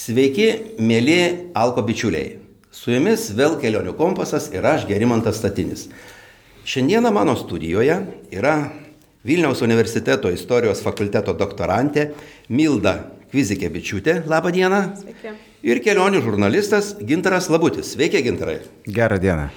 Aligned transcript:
Sveiki, 0.00 0.46
mėly 0.80 1.50
Alko 1.60 1.82
bičiuliai. 1.84 2.38
Su 2.72 2.88
jumis 2.94 3.26
vėl 3.36 3.58
kelionių 3.60 3.92
kompasas 3.98 4.46
ir 4.54 4.64
aš 4.64 4.86
Gerimantas 4.88 5.36
Statinis. 5.42 5.90
Šiandieną 6.64 7.10
mano 7.12 7.34
studijoje 7.36 7.98
yra 8.32 8.54
Vilniaus 9.28 9.60
universiteto 9.66 10.30
istorijos 10.32 10.80
fakulteto 10.80 11.34
doktorantė 11.36 12.06
Milda 12.48 12.94
Kvizikė 13.28 13.68
Bičiūtė. 13.74 14.14
Labą 14.30 14.54
dieną. 14.56 14.80
Sveiki. 15.02 15.34
Ir 15.68 15.82
kelionių 15.84 16.24
žurnalistas 16.24 16.94
Gintaras 17.04 17.50
Labutis. 17.52 17.92
Sveiki, 17.92 18.22
Gintarai. 18.24 18.62
Gerą 18.88 19.20
dieną. 19.20 19.50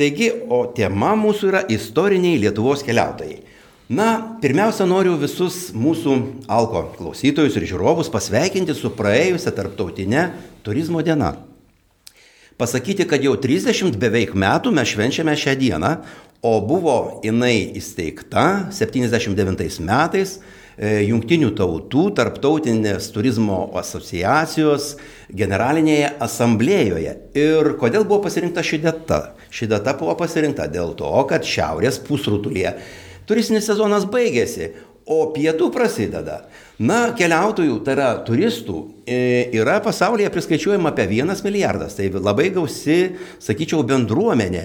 Taigi, 0.00 0.30
o 0.48 0.64
tema 0.72 1.12
mūsų 1.12 1.52
yra 1.52 1.64
istoriniai 1.68 2.40
Lietuvos 2.46 2.86
keliautojai. 2.88 3.42
Na, 3.84 4.38
pirmiausia, 4.40 4.86
noriu 4.88 5.18
visus 5.20 5.68
mūsų 5.76 6.14
Alko 6.48 6.86
klausytojus 6.94 7.58
ir 7.58 7.66
žiūrovus 7.68 8.08
pasveikinti 8.08 8.72
su 8.72 8.88
praėjusią 8.96 9.52
tarptautinę 9.52 10.22
turizmo 10.64 11.02
dieną. 11.04 11.34
Pasakyti, 12.56 13.04
kad 13.04 13.20
jau 13.20 13.34
30 13.36 13.98
beveik 14.00 14.32
metų 14.32 14.72
mes 14.72 14.88
švenčiame 14.88 15.36
šią 15.36 15.56
dieną, 15.60 15.92
o 16.40 16.54
buvo 16.64 16.96
jinai 17.26 17.76
įsteigta 17.76 18.70
79 18.72 19.78
metais 19.84 20.38
e, 20.38 21.04
Junktinių 21.04 21.52
tautų 21.52 22.08
tarptautinės 22.16 23.12
turizmo 23.12 23.66
asociacijos 23.76 24.94
generalinėje 25.28 26.14
asamblėjoje. 26.24 27.18
Ir 27.36 27.74
kodėl 27.76 28.08
buvo 28.08 28.24
pasirinkta 28.30 28.64
ši 28.64 28.80
data? 28.88 29.24
Ši 29.52 29.74
data 29.76 29.92
buvo 29.92 30.16
pasirinkta 30.24 30.72
dėl 30.72 30.96
to, 30.96 31.12
kad 31.28 31.44
Šiaurės 31.44 32.00
pusrutulyje 32.00 32.78
Turistinis 33.28 33.68
sezonas 33.68 34.04
baigėsi, 34.10 34.72
o 35.04 35.26
pietų 35.34 35.68
prasideda. 35.72 36.44
Na, 36.82 37.12
keliautojų, 37.14 37.76
tai 37.86 37.92
yra 37.94 38.06
turistų, 38.26 38.80
e, 39.06 39.18
yra 39.54 39.76
pasaulyje 39.84 40.30
priskaičiuojama 40.32 40.90
apie 40.90 41.04
vienas 41.06 41.44
milijardas. 41.44 41.94
Tai 41.94 42.08
labai 42.16 42.48
gausi, 42.50 43.14
sakyčiau, 43.38 43.84
bendruomenė. 43.86 44.64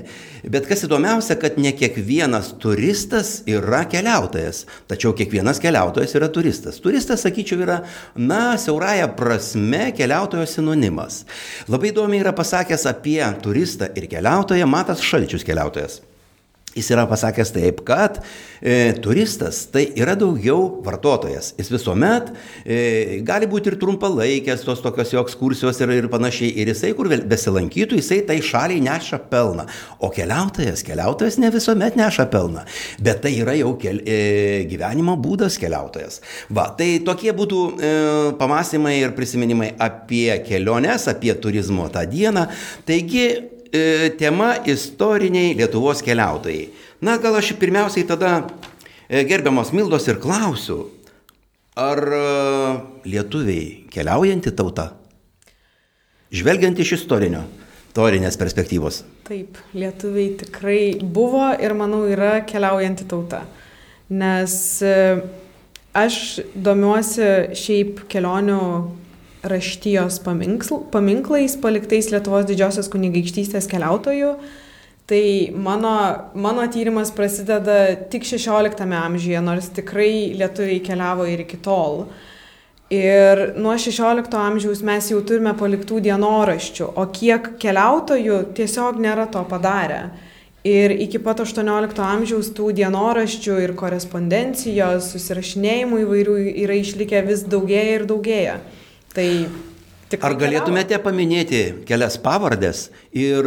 Bet 0.49 0.65
kas 0.65 0.87
įdomiausia, 0.87 1.37
kad 1.37 1.59
ne 1.61 1.69
kiekvienas 1.77 2.55
turistas 2.63 3.43
yra 3.45 3.83
keliautojas. 3.85 4.63
Tačiau 4.89 5.13
kiekvienas 5.13 5.61
keliautojas 5.61 6.15
yra 6.17 6.31
turistas. 6.33 6.81
Turistas, 6.81 7.27
sakyčiau, 7.27 7.61
yra, 7.67 7.81
na, 8.15 8.55
siauraja 8.57 9.11
prasme 9.13 9.91
keliautojo 9.93 10.47
sinonimas. 10.49 11.25
Labai 11.69 11.91
įdomiai 11.93 12.23
yra 12.23 12.33
pasakęs 12.33 12.87
apie 12.89 13.21
turistą 13.43 13.91
ir 13.93 14.09
keliautoją 14.09 14.65
Matas 14.71 15.03
Šalčius 15.05 15.45
keliautojas. 15.45 15.99
Jis 16.77 16.91
yra 16.93 17.07
pasakęs 17.09 17.49
taip, 17.55 17.81
kad 17.87 18.19
e, 18.61 18.93
turistas 19.01 19.63
tai 19.73 19.87
yra 19.97 20.13
daugiau 20.19 20.83
vartotojas. 20.85 21.55
Jis 21.57 21.71
visuomet 21.73 22.29
e, 22.61 22.77
gali 23.25 23.49
būti 23.49 23.71
ir 23.71 23.77
trumpalaikės 23.81 24.61
tos 24.67 24.83
tokios 24.83 25.09
jo 25.15 25.23
ekskursijos 25.25 25.81
ir, 25.81 25.95
ir 25.97 26.09
panašiai. 26.13 26.51
Ir 26.61 26.69
jisai, 26.69 26.93
kur 26.97 27.09
besilankytų, 27.09 27.97
jisai 27.97 28.21
tai 28.29 28.37
šaliai 28.45 28.83
neša 28.85 29.21
pelną. 29.31 29.65
O 30.05 30.11
keliautojas, 30.13 30.85
keliautojas 30.85 31.39
ne 31.41 31.49
visuomet 31.57 31.97
neša 31.99 32.29
pelną. 32.29 32.67
Bet 33.01 33.23
tai 33.25 33.33
yra 33.41 33.57
jau 33.57 33.73
kel, 33.81 34.03
e, 34.05 34.21
gyvenimo 34.69 35.17
būdas 35.19 35.57
keliautojas. 35.61 36.21
Va, 36.53 36.69
tai 36.77 36.99
tokie 37.05 37.33
būtų 37.33 37.63
e, 37.65 37.93
pamastymai 38.37 38.99
ir 39.01 39.17
prisiminimai 39.17 39.73
apie 39.81 40.29
keliones, 40.45 41.09
apie 41.09 41.33
turizmo 41.41 41.89
tą 41.89 42.05
dieną. 42.09 42.45
Taigi, 42.85 43.29
e, 43.71 44.09
tema 44.19 44.55
istoriniai 44.65 45.55
Lietuvos 45.57 46.03
keliautojai. 46.05 46.69
Na, 47.01 47.17
gal 47.21 47.37
aš 47.39 47.53
pirmiausiai 47.59 48.07
tada 48.07 48.33
e, 49.07 49.23
gerbiamos 49.27 49.73
Mildos 49.75 50.07
ir 50.09 50.19
klausiu, 50.21 50.89
ar 51.79 52.01
e, 52.03 52.25
lietuviai 53.09 53.85
keliaujanti 53.93 54.55
tauta? 54.57 54.91
Žvelgiant 56.29 56.77
iš 56.79 56.97
istorinio, 56.99 57.45
istorinės 57.99 58.37
perspektyvos. 58.39 59.01
Taip, 59.27 59.57
lietuviai 59.75 60.37
tikrai 60.39 60.81
buvo 61.03 61.49
ir 61.59 61.73
manau 61.75 62.05
yra 62.07 62.45
keliaujanti 62.47 63.03
tauta. 63.09 63.41
Nes 64.09 64.53
e, 64.81 64.93
aš 65.91 66.39
domiuosi 66.55 67.57
šiaip 67.59 68.05
kelionių 68.07 68.61
raštijos 69.43 70.19
paminksl, 70.23 70.81
paminklais 70.91 71.55
paliktais 71.61 72.09
Lietuvos 72.11 72.47
didžiosios 72.49 72.89
kunigaikštystės 72.91 73.69
keliautojų. 73.71 74.33
Tai 75.09 75.25
mano, 75.57 75.93
mano 76.37 76.65
tyrimas 76.69 77.09
prasideda 77.15 77.95
tik 78.11 78.27
16 78.29 78.83
amžiuje, 78.85 79.39
nors 79.41 79.71
tikrai 79.73 80.35
lietuviai 80.37 80.83
keliavo 80.85 81.25
ir 81.25 81.47
iki 81.47 81.57
tol. 81.65 82.03
Ir 82.93 83.53
nuo 83.57 83.73
16 83.77 84.33
amžiaus 84.37 84.83
mes 84.85 85.09
jau 85.11 85.21
turime 85.25 85.55
paliktų 85.57 85.99
dienoraščių, 86.05 86.91
o 86.97 87.05
kiek 87.13 87.51
keliautojų 87.61 88.39
tiesiog 88.57 88.97
nėra 89.01 89.27
to 89.33 89.43
padarę. 89.49 90.09
Ir 90.65 90.91
iki 90.91 91.21
pat 91.23 91.39
18 91.39 92.01
amžiaus 92.03 92.49
tų 92.57 92.73
dienoraščių 92.81 93.59
ir 93.63 93.73
korespondencijos, 93.79 95.13
susirašinėjimų 95.13 96.01
įvairių 96.03 96.37
yra 96.65 96.75
išlikę 96.81 97.21
vis 97.29 97.45
daugėja 97.47 98.01
ir 98.01 98.05
daugėja. 98.09 98.57
Tai 99.15 99.29
Ar 100.25 100.33
galėtumėte 100.33 100.97
paminėti 101.03 101.59
kelias 101.85 102.15
pavardės 102.21 102.87
ir 103.13 103.45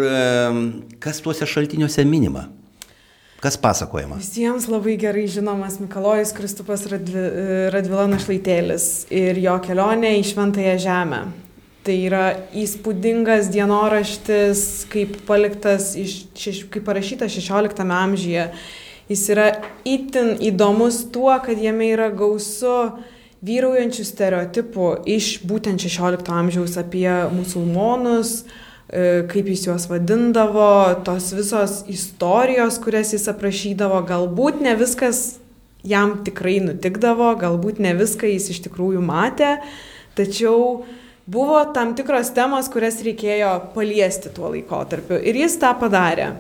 kas 1.03 1.19
tuose 1.25 1.47
šaltiniuose 1.49 2.05
minima? 2.07 2.47
Kas 3.43 3.57
pasakojama? 3.59 4.21
Visiems 4.23 4.69
labai 4.71 4.95
gerai 5.03 5.25
žinomas 5.27 5.81
Mikalojus 5.83 6.31
Kristupas 6.37 6.85
Radvi, 6.87 7.25
Radvila 7.75 8.05
Našlaitėlis 8.13 9.09
ir 9.11 9.41
jo 9.43 9.57
kelionė 9.65 10.13
į 10.21 10.29
Šventąją 10.29 10.77
Žemę. 10.85 11.19
Tai 11.83 11.97
yra 11.99 12.27
įspūdingas 12.55 13.51
dienoraštis, 13.51 14.63
kaip 14.93 15.17
paliktas, 15.27 15.97
kaip 16.71 16.87
parašytas 16.87 17.35
16 17.35 17.83
amžiuje. 17.83 18.47
Jis 19.11 19.25
yra 19.35 19.49
itin 19.83 20.37
įdomus 20.39 21.03
tuo, 21.11 21.35
kad 21.43 21.59
jame 21.59 21.91
yra 21.97 22.13
gausu 22.15 22.77
vyraujančių 23.43 24.05
stereotipų 24.07 24.89
iš 25.11 25.41
būtent 25.49 25.83
16 25.83 26.31
amžiaus 26.31 26.79
apie 26.81 27.09
musulmonus, 27.35 28.43
e, 28.87 29.25
kaip 29.31 29.51
jis 29.51 29.67
juos 29.67 29.89
vadindavo, 29.91 31.03
tos 31.07 31.33
visos 31.35 31.83
istorijos, 31.91 32.79
kurias 32.83 33.13
jis 33.17 33.27
aprašydavo, 33.33 34.03
galbūt 34.07 34.63
ne 34.63 34.77
viskas 34.79 35.41
jam 35.83 36.21
tikrai 36.25 36.61
nutikdavo, 36.63 37.33
galbūt 37.41 37.83
ne 37.83 37.97
viską 37.99 38.31
jis 38.31 38.53
iš 38.55 38.63
tikrųjų 38.69 39.03
matė, 39.03 39.57
tačiau 40.19 40.85
buvo 41.27 41.63
tam 41.75 41.97
tikros 41.99 42.31
temos, 42.37 42.71
kurias 42.71 43.01
reikėjo 43.03 43.55
paliesti 43.75 44.31
tuo 44.35 44.53
laikotarpiu 44.55 45.19
ir 45.19 45.43
jis 45.45 45.59
tą 45.63 45.75
padarė. 45.81 46.33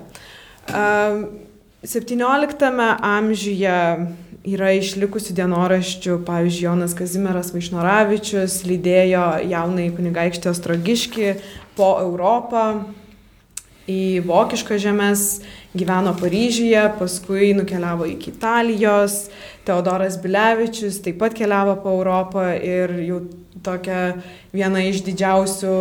17 1.82 2.62
amžiuje 3.02 3.78
yra 4.46 4.68
išlikusių 4.78 5.34
dienoraščių, 5.34 6.20
pavyzdžiui, 6.22 6.66
Jonas 6.68 6.92
Kazimieras 6.94 7.48
Vaišnoravičius 7.50 8.60
lydėjo 8.68 9.24
jaunai 9.50 9.88
kunigaikštį 9.96 10.50
Ostrogiškį 10.52 11.32
po 11.74 11.88
Europą 12.04 12.62
į 13.90 14.22
vokišką 14.28 14.78
žemės, 14.78 15.24
gyveno 15.74 16.12
Paryžiuje, 16.20 16.84
paskui 17.00 17.50
nukeliavo 17.58 18.06
iki 18.12 18.30
Italijos, 18.30 19.24
Teodoras 19.66 20.20
Bilevičius 20.22 21.00
taip 21.02 21.18
pat 21.18 21.34
keliavo 21.34 21.80
po 21.82 21.96
Europą 21.96 22.46
ir 22.62 22.94
jau 23.08 23.18
tokia 23.62 24.22
viena 24.54 24.86
iš 24.86 25.02
didžiausių 25.10 25.74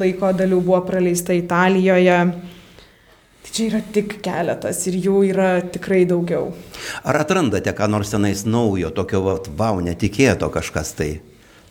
laiko 0.00 0.32
dalių 0.32 0.64
buvo 0.64 0.80
praleista 0.88 1.36
Italijoje 1.36 2.22
čia 3.50 3.66
yra 3.70 3.80
tik 3.94 4.20
keletas 4.22 4.84
ir 4.86 4.96
jų 5.02 5.22
yra 5.32 5.48
tikrai 5.74 6.04
daugiau. 6.08 6.52
Ar 7.02 7.18
atrandate 7.24 7.74
ką 7.76 7.88
nors 7.90 8.12
tenais 8.14 8.44
naujo, 8.46 8.92
tokio, 8.94 9.22
wow, 9.58 9.82
netikėto 9.82 10.48
kažkas 10.52 10.94
tai 10.98 11.10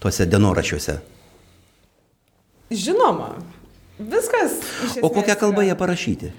tuose 0.03 0.27
dienorašiuose? 0.27 0.99
Žinoma, 2.71 3.34
viskas. 3.99 4.59
O 5.01 5.09
kokią 5.11 5.35
kalbą 5.40 5.66
jie 5.67 5.75
parašyti? 5.79 6.31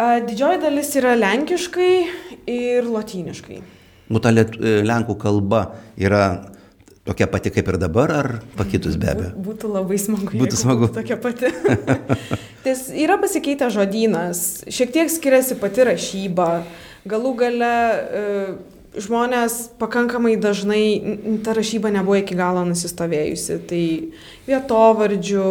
Didžioji 0.00 0.62
dalis 0.62 0.94
yra 0.96 1.12
lenkiškai 1.18 1.92
ir 2.48 2.86
lotyniškai. 2.88 3.58
Nu, 4.10 4.18
ta 4.24 4.32
lenkų 4.32 5.14
kalba 5.20 5.66
yra 6.00 6.24
tokia 7.08 7.26
pati 7.30 7.50
kaip 7.50 7.68
ir 7.72 7.78
dabar, 7.80 8.12
ar 8.12 8.28
pakitus 8.58 8.98
be 9.00 9.10
abejo? 9.12 9.30
Būtų 9.40 9.72
labai 9.72 9.98
smagu. 10.00 10.32
Būtų 10.34 10.58
smagu. 10.60 10.88
Būtų 10.88 11.00
tokia 11.00 11.16
pati. 11.20 11.52
Ties 12.64 12.88
yra 12.92 13.16
pasikeitęs 13.20 13.72
žodynas, 13.76 14.42
šiek 14.68 14.92
tiek 14.92 15.12
skiriasi 15.12 15.56
pati 15.60 15.86
rašyba, 15.88 16.50
galų 17.08 17.32
gale 17.40 17.72
e, 17.72 18.24
žmonės 19.00 19.70
pakankamai 19.80 20.34
dažnai, 20.40 20.84
ta 21.44 21.54
rašyba 21.56 21.92
nebuvo 21.94 22.18
iki 22.20 22.36
galo 22.38 22.66
nusistovėjusi. 22.68 23.58
Tai 23.70 23.84
vietovardžių 24.48 25.48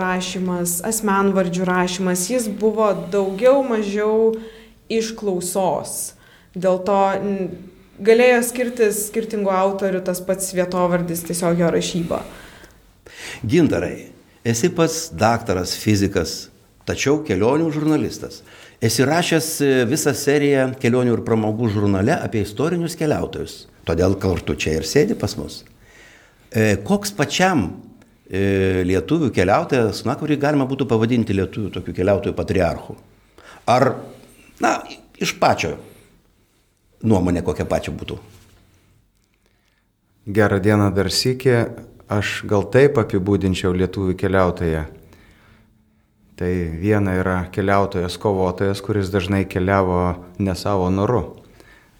rašymas, 0.00 0.78
asmenvardžių 0.86 1.66
rašymas, 1.68 2.28
jis 2.30 2.48
buvo 2.48 2.92
daugiau 3.12 3.60
mažiau 3.66 4.36
iš 4.92 5.12
klausos. 5.18 6.14
Dėl 6.56 6.78
to 6.86 7.00
galėjo 8.02 8.42
skirtis 8.46 9.06
skirtingų 9.10 9.52
autorių 9.52 10.02
tas 10.06 10.20
pats 10.24 10.52
vietovardis, 10.56 11.24
tiesiog 11.26 11.62
jo 11.62 11.70
rašyba. 11.72 12.20
Gintarai, 13.46 14.10
esi 14.46 14.70
pats 14.74 15.06
daktaras, 15.16 15.76
fizikas, 15.80 16.48
tačiau 16.88 17.22
kelionių 17.26 17.70
žurnalistas. 17.74 18.42
Esi 18.84 19.06
rašęs 19.08 19.48
e, 19.64 19.70
visą 19.88 20.12
seriją 20.16 20.68
kelionių 20.80 21.16
ir 21.16 21.24
pramogų 21.24 21.70
žurnale 21.72 22.18
apie 22.18 22.42
istorinius 22.44 22.96
keliautojus. 22.98 23.64
Todėl 23.88 24.18
kartu 24.20 24.56
čia 24.58 24.76
ir 24.76 24.86
sėdi 24.88 25.16
pas 25.18 25.36
mus. 25.38 25.62
E, 26.52 26.76
koks 26.84 27.14
pačiam 27.16 27.64
e, 28.28 28.84
lietuvių 28.86 29.32
keliautojas, 29.34 30.04
na, 30.06 30.18
kurį 30.20 30.36
galima 30.42 30.68
būtų 30.68 30.88
pavadinti 30.90 31.36
lietuvių 31.38 31.72
tokių 31.78 31.96
keliautojų 31.96 32.36
patriarchų? 32.36 32.96
Ar, 33.72 33.94
na, 34.62 34.76
iš 35.22 35.32
pačio 35.40 35.76
nuomonė 37.02 37.42
kokia 37.46 37.66
pačia 37.68 37.92
būtų? 37.92 38.18
Gerą 40.26 40.58
dieną 40.58 40.90
dar 40.94 41.10
sėkė, 41.12 41.56
aš 42.10 42.42
gal 42.50 42.66
taip 42.72 42.98
apibūdinčiau 42.98 43.74
lietuvių 43.76 44.16
keliautoją. 44.18 44.84
Tai 46.36 46.52
viena 46.80 47.14
yra 47.16 47.36
keliautojas 47.48 48.18
kovotojas, 48.20 48.82
kuris 48.84 49.08
dažnai 49.08 49.46
keliavo 49.48 50.00
ne 50.38 50.54
savo 50.58 50.90
noru. 50.92 51.22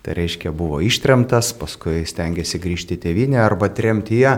Tai 0.04 0.14
reiškia 0.18 0.52
buvo 0.52 0.82
ištremtas, 0.84 1.54
paskui 1.56 2.04
stengiasi 2.06 2.60
grįžti 2.62 2.98
į 2.98 3.02
tėvynę 3.06 3.40
arba 3.42 3.70
tremtyje 3.72 4.36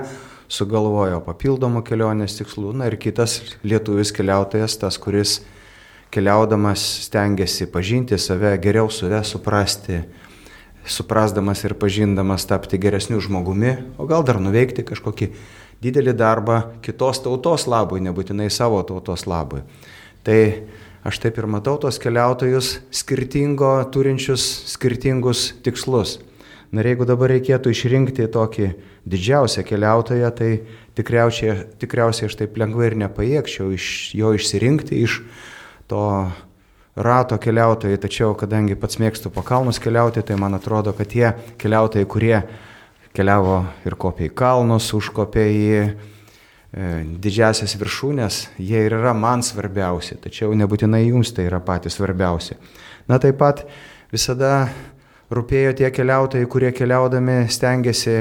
sugalvojo 0.48 1.18
papildomų 1.26 1.82
kelionės 1.84 2.38
tikslų. 2.38 2.76
Na 2.78 2.88
ir 2.88 2.96
kitas 3.00 3.40
lietuvis 3.66 4.12
keliautojas, 4.16 4.78
tas, 4.80 4.96
kuris 5.02 5.40
keliaudamas 6.14 6.84
stengiasi 7.08 7.66
pažinti 7.68 8.16
save, 8.22 8.54
geriau 8.62 8.88
save 8.92 9.20
suprasti, 9.28 10.04
suprasdamas 10.86 11.64
ir 11.64 11.74
pažindamas 11.78 12.46
tapti 12.48 12.78
geresniu 12.78 13.20
žmogumi, 13.20 13.76
o 13.98 14.06
gal 14.08 14.24
dar 14.26 14.40
nuveikti 14.40 14.84
kažkokį 14.86 15.30
didelį 15.84 16.14
darbą 16.18 16.58
kitos 16.82 17.22
tautos 17.22 17.66
labui, 17.70 18.02
nebūtinai 18.04 18.48
savo 18.50 18.80
tautos 18.86 19.26
labui. 19.30 19.62
Tai 20.26 20.40
aš 21.06 21.20
taip 21.22 21.38
ir 21.38 21.46
matau 21.50 21.78
tos 21.80 22.00
keliautojus 22.02 22.78
skirtingo, 22.90 23.76
turinčius 23.92 24.44
skirtingus 24.72 25.52
tikslus. 25.64 26.18
Na 26.72 26.82
ir 26.82 26.90
jeigu 26.90 27.06
dabar 27.08 27.30
reikėtų 27.32 27.72
išrinkti 27.72 28.26
tokį 28.28 28.72
didžiausią 29.08 29.64
keliautoją, 29.64 30.28
tai 30.36 30.50
tikriausiai, 30.98 31.62
tikriausiai 31.80 32.28
aš 32.28 32.36
taip 32.42 32.58
lengvai 32.60 32.90
ir 32.90 32.98
nepajėgčiau 33.04 33.70
iš 33.72 33.86
jo 34.18 34.34
išsirinkti 34.36 35.00
iš 35.06 35.22
to 35.88 36.02
rato 36.98 37.38
keliautojai, 37.38 37.98
tačiau 38.02 38.34
kadangi 38.38 38.76
pats 38.78 38.98
mėgstu 38.98 39.30
po 39.30 39.44
kalnus 39.46 39.78
keliauti, 39.82 40.22
tai 40.26 40.36
man 40.40 40.58
atrodo, 40.58 40.92
kad 40.96 41.10
tie 41.10 41.30
keliautojai, 41.60 42.08
kurie 42.10 42.36
keliavo 43.14 43.60
ir 43.86 43.96
kopė 43.98 44.28
į 44.28 44.34
kalnus, 44.38 44.90
užkopė 44.98 45.44
į 45.54 45.62
e, 45.78 45.86
didžiasias 47.22 47.76
viršūnės, 47.78 48.40
jie 48.58 48.82
ir 48.86 48.98
yra 48.98 49.14
man 49.14 49.44
svarbiausi, 49.46 50.18
tačiau 50.22 50.54
nebūtinai 50.58 51.04
jums 51.06 51.32
tai 51.36 51.46
yra 51.48 51.62
patys 51.64 51.98
svarbiausi. 51.98 52.58
Na 53.08 53.20
taip 53.22 53.38
pat 53.40 53.64
visada 54.12 54.68
rūpėjo 55.30 55.76
tie 55.78 55.92
keliautojai, 55.94 56.50
kurie 56.50 56.72
keliaudami 56.74 57.44
stengiasi 57.52 58.18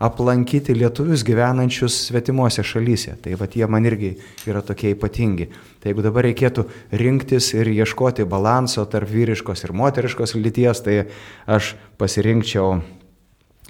aplankyti 0.00 0.72
lietuvius 0.74 1.20
gyvenančius 1.28 1.98
svetimuose 2.06 2.64
šalyse. 2.64 3.18
Tai 3.20 3.34
va 3.36 3.48
jie 3.52 3.66
man 3.68 3.84
irgi 3.84 4.14
yra 4.48 4.62
tokie 4.64 4.94
ypatingi. 4.94 5.50
Tai 5.80 5.92
jeigu 5.92 6.04
dabar 6.04 6.24
reikėtų 6.24 6.64
rinktis 6.96 7.50
ir 7.52 7.68
ieškoti 7.68 8.24
balanso 8.24 8.86
tarp 8.88 9.10
vyriškos 9.12 9.66
ir 9.66 9.74
moteriškos 9.76 10.34
lyties, 10.40 10.80
tai 10.86 10.96
aš 11.44 11.74
pasirinkčiau 12.00 12.80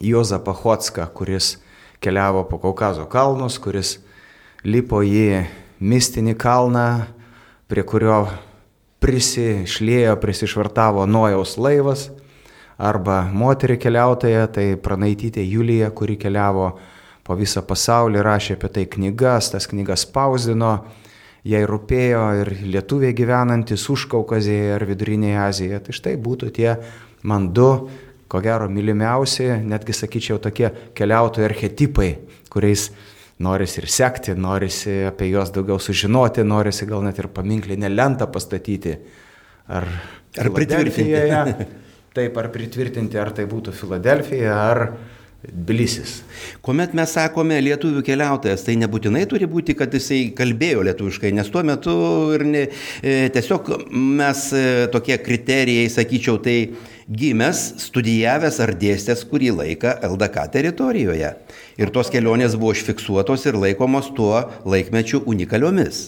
Jozapą 0.01 0.55
Hotską, 0.55 1.09
kuris 1.13 1.59
keliavo 2.01 2.47
po 2.49 2.61
Kaukazo 2.63 3.09
kalnus, 3.11 3.59
kuris 3.61 3.99
lipo 4.63 5.03
į 5.03 5.43
mistinį 5.83 6.37
kalną, 6.39 6.87
prie 7.67 7.83
kurio 7.83 8.23
prisišlėjo, 9.03 10.15
prisišvartavo 10.23 11.11
Nojaus 11.11 11.59
laivas 11.59 12.09
arba 12.81 13.25
moterį 13.33 13.77
keliautoją, 13.81 14.47
tai 14.55 14.65
pranaitytė 14.81 15.45
Julija, 15.45 15.91
kuri 15.93 16.17
keliavo 16.21 16.71
po 17.27 17.37
visą 17.37 17.63
pasaulį, 17.67 18.23
rašė 18.25 18.57
apie 18.57 18.71
tai 18.75 18.87
knygas, 18.91 19.53
tas 19.53 19.69
knygas 19.71 20.07
spausdino, 20.07 20.73
jai 21.47 21.61
rūpėjo 21.69 22.25
ir 22.41 22.53
lietuviai 22.75 23.17
gyvenantis 23.17 23.85
už 23.93 24.07
Kaukazėje 24.13 24.75
ar 24.77 24.85
Vidurinėje 24.89 25.43
Azijoje. 25.45 25.83
Tai 25.87 25.97
štai 25.97 26.15
būtų 26.21 26.51
tie 26.57 26.71
man 27.29 27.51
du, 27.57 27.69
ko 28.31 28.41
gero, 28.45 28.69
mylimiausi, 28.71 29.49
netgi 29.67 29.97
sakyčiau, 29.97 30.39
tokie 30.43 30.71
keliautojų 30.97 31.49
archetipai, 31.49 32.11
kuriais 32.53 32.89
norisi 33.41 33.81
ir 33.81 33.89
sekti, 33.91 34.37
norisi 34.37 35.01
apie 35.09 35.31
juos 35.33 35.53
daugiau 35.53 35.81
sužinoti, 35.81 36.45
norisi 36.47 36.89
gal 36.89 37.05
net 37.05 37.21
ir 37.21 37.31
paminklinę 37.33 37.93
lentą 37.93 38.29
pastatyti. 38.33 38.97
Ar, 39.71 39.87
ar 40.41 40.51
pritvirtinti. 40.57 41.69
Taip, 42.15 42.37
ar 42.43 42.51
pritvirtinti, 42.51 43.19
ar 43.23 43.31
tai 43.35 43.47
būtų 43.51 43.75
Filadelfija, 43.77 44.55
ar 44.55 44.85
Bilisis. 45.41 46.19
Kuomet 46.61 46.93
mes 46.93 47.15
sakome 47.17 47.57
lietuvių 47.65 48.03
keliautojas, 48.05 48.61
tai 48.67 48.75
nebūtinai 48.77 49.23
turi 49.29 49.47
būti, 49.49 49.73
kad 49.79 49.95
jisai 49.97 50.35
kalbėjo 50.37 50.83
lietuviškai, 50.85 51.31
nes 51.33 51.49
tuo 51.49 51.63
metu 51.65 51.95
ir 52.37 52.45
ne, 52.45 52.67
e, 53.01 53.15
tiesiog 53.33 53.71
mes 53.89 54.43
e, 54.53 54.65
tokie 54.93 55.17
kriterijai, 55.25 55.87
sakyčiau, 55.95 56.37
tai 56.45 56.59
gimęs, 57.09 57.63
studijavęs 57.87 58.61
ar 58.61 58.75
dėstęs 58.83 59.25
kurį 59.31 59.55
laiką 59.63 59.97
LDK 60.11 60.45
teritorijoje. 60.59 61.33
Ir 61.79 61.93
tos 61.95 62.11
kelionės 62.13 62.57
buvo 62.59 62.73
užfiksuotos 62.75 63.45
ir 63.47 63.59
laikomos 63.61 64.11
tuo 64.17 64.43
laikmečiu 64.69 65.23
unikaliomis. 65.31 66.01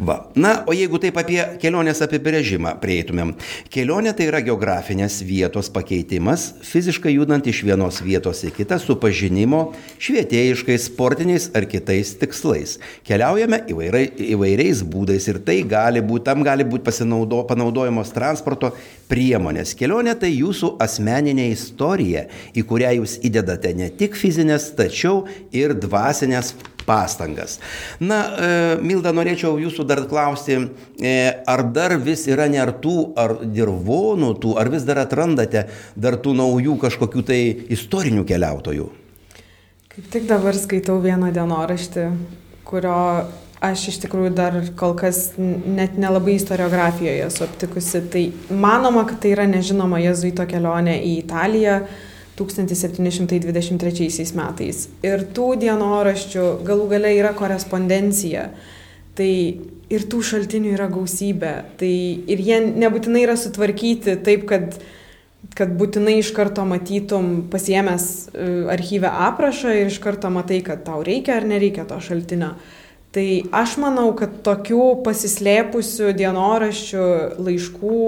Va. 0.00 0.16
Na, 0.34 0.54
o 0.66 0.74
jeigu 0.76 1.00
taip 1.02 1.18
apie 1.20 1.40
kelionės 1.62 2.02
apibrėžimą 2.06 2.74
prieitumėm. 2.82 3.34
Kelionė 3.72 4.14
tai 4.16 4.28
yra 4.30 4.40
geografinės 4.44 5.20
vietos 5.26 5.68
pakeitimas, 5.72 6.48
fiziškai 6.66 7.14
judant 7.16 7.46
iš 7.46 7.62
vienos 7.66 8.00
vietos 8.04 8.42
į 8.48 8.52
kitą 8.56 8.80
su 8.82 8.96
pažinimo, 9.02 9.62
švietėjiškais, 10.02 10.88
sportiniais 10.88 11.50
ar 11.56 11.68
kitais 11.70 12.14
tikslais. 12.20 12.78
Keliaujame 13.06 13.62
įvairai, 13.72 14.06
įvairiais 14.32 14.82
būdais 14.88 15.28
ir 15.30 15.42
tai 15.44 15.60
gali 15.68 16.02
būti, 16.04 16.26
tam 16.30 16.42
gali 16.46 16.66
būti 16.66 16.86
pasinaudo, 16.88 17.42
panaudojamos 17.48 18.14
transporto 18.16 18.72
priemonės. 19.12 19.76
Kelionė 19.78 20.16
tai 20.18 20.32
jūsų 20.32 20.74
asmeninė 20.82 21.50
istorija, 21.52 22.26
į 22.56 22.64
kurią 22.68 22.96
jūs 23.00 23.18
įdedate 23.26 23.74
ne 23.76 23.90
tik 23.92 24.16
fizinės, 24.18 24.70
tačiau 24.78 25.01
tačiau 25.02 25.26
ir 25.52 25.74
dvasinės 25.74 26.54
pastangas. 26.86 27.58
Na, 28.00 28.22
e, 28.38 28.76
Milda, 28.82 29.12
norėčiau 29.14 29.58
jūsų 29.60 29.86
dar 29.86 30.02
klausti, 30.10 30.56
e, 30.98 31.42
ar 31.46 31.62
dar 31.72 31.96
vis 31.98 32.26
yra 32.26 32.48
nertų 32.48 33.14
ar 33.16 33.36
dirvonų 33.42 34.32
tų, 34.40 34.56
ar 34.58 34.68
vis 34.68 34.82
dar 34.82 34.98
atrandate 34.98 35.68
dar 35.94 36.18
tų 36.18 36.34
naujų 36.34 36.78
kažkokių 36.82 37.22
tai 37.22 37.40
istorinių 37.70 38.24
keliautojų? 38.26 38.90
Kaip 39.92 40.10
tik 40.10 40.26
dabar 40.26 40.56
skaitau 40.56 40.98
vieną 41.02 41.30
dienoraštį, 41.32 42.10
kurio 42.64 43.28
aš 43.62 43.88
iš 43.92 44.00
tikrųjų 44.02 44.32
dar 44.34 44.56
kol 44.74 44.96
kas 44.98 45.36
net 45.38 45.94
nelabai 46.00 46.34
istoriografijoje 46.34 47.28
esu 47.28 47.44
aptikusi. 47.44 48.00
Tai 48.10 48.24
manoma, 48.50 49.04
kad 49.06 49.20
tai 49.22 49.36
yra 49.36 49.46
nežinoma 49.46 50.00
jezuito 50.02 50.48
kelionė 50.50 50.96
į 50.98 51.20
Italiją 51.20 51.84
1723 52.50 54.32
metais. 54.38 54.86
Ir 55.06 55.26
tų 55.36 55.48
dienoraščių 55.62 56.46
galų 56.66 56.88
gale 56.94 57.12
yra 57.18 57.32
korespondencija. 57.38 58.48
Tai 59.18 59.32
ir 59.92 60.06
tų 60.08 60.22
šaltinių 60.24 60.72
yra 60.76 60.88
gausybė. 60.92 61.54
Tai 61.80 61.92
ir 62.32 62.42
jie 62.42 62.58
nebūtinai 62.82 63.24
yra 63.26 63.36
sutvarkyti 63.40 64.16
taip, 64.24 64.46
kad, 64.50 64.78
kad 65.58 65.74
būtinai 65.78 66.18
iš 66.20 66.32
karto 66.36 66.64
matytum 66.68 67.48
pasiemęs 67.52 68.06
e, 68.32 68.50
archyvę 68.72 69.10
aprašą 69.28 69.74
ir 69.76 69.92
iš 69.92 70.00
karto 70.04 70.32
matai, 70.32 70.62
kad 70.64 70.84
tau 70.86 71.02
reikia 71.04 71.36
ar 71.38 71.48
nereikia 71.48 71.84
to 71.88 72.00
šaltinio. 72.00 72.54
Tai 73.12 73.42
aš 73.52 73.74
manau, 73.76 74.06
kad 74.16 74.38
tokių 74.40 74.84
pasislėpusių 75.04 76.14
dienoraščių, 76.16 77.08
laiškų, 77.44 78.06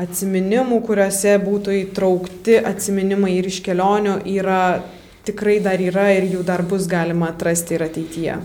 atsiminimų, 0.00 0.78
kuriuose 0.86 1.34
būtų 1.42 1.74
įtraukti 1.82 2.56
atsiminimai 2.70 3.34
ir 3.36 3.50
iš 3.50 3.58
kelionių, 3.66 4.14
yra 4.32 4.62
tikrai 5.28 5.58
dar 5.60 5.84
yra 5.84 6.08
ir 6.16 6.30
jų 6.32 6.46
dar 6.48 6.64
bus 6.64 6.88
galima 6.88 7.28
atrasti 7.34 7.76
ir 7.76 7.84
ateityje. 7.90 8.38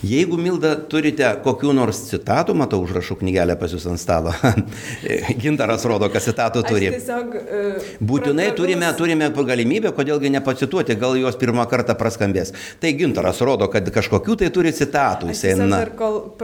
Jeigu 0.00 0.38
Milda 0.40 0.72
turite 0.88 1.28
kokių 1.44 1.74
nors 1.76 1.98
citatų, 2.08 2.54
matau 2.56 2.80
užrašų 2.80 3.18
knygelę 3.20 3.56
pas 3.60 3.72
jūs 3.74 3.84
ant 3.90 4.00
stalo. 4.00 4.32
Gintaras 5.42 5.84
rodo, 5.88 6.08
kad 6.12 6.24
citatų 6.24 6.62
turi. 6.64 6.88
Aš 6.88 6.96
tiesiog, 6.96 7.34
uh, 7.36 7.90
Būtinai 8.00 8.48
pratragus... 8.48 8.56
turime, 8.62 8.92
turime 8.96 9.28
galimybę, 9.50 9.92
kodėlgi 9.96 10.32
nepacituoti, 10.32 10.96
gal 11.00 11.18
jos 11.20 11.36
pirmą 11.40 11.66
kartą 11.68 11.96
praskambės. 12.00 12.54
Tai 12.80 12.94
Gintaras 12.96 13.42
rodo, 13.44 13.68
kad 13.72 13.92
kažkokių 13.92 14.38
tai 14.40 14.48
turi 14.54 14.72
citatų. 14.76 15.34
Jisai 15.34 15.52
na... 15.60 15.82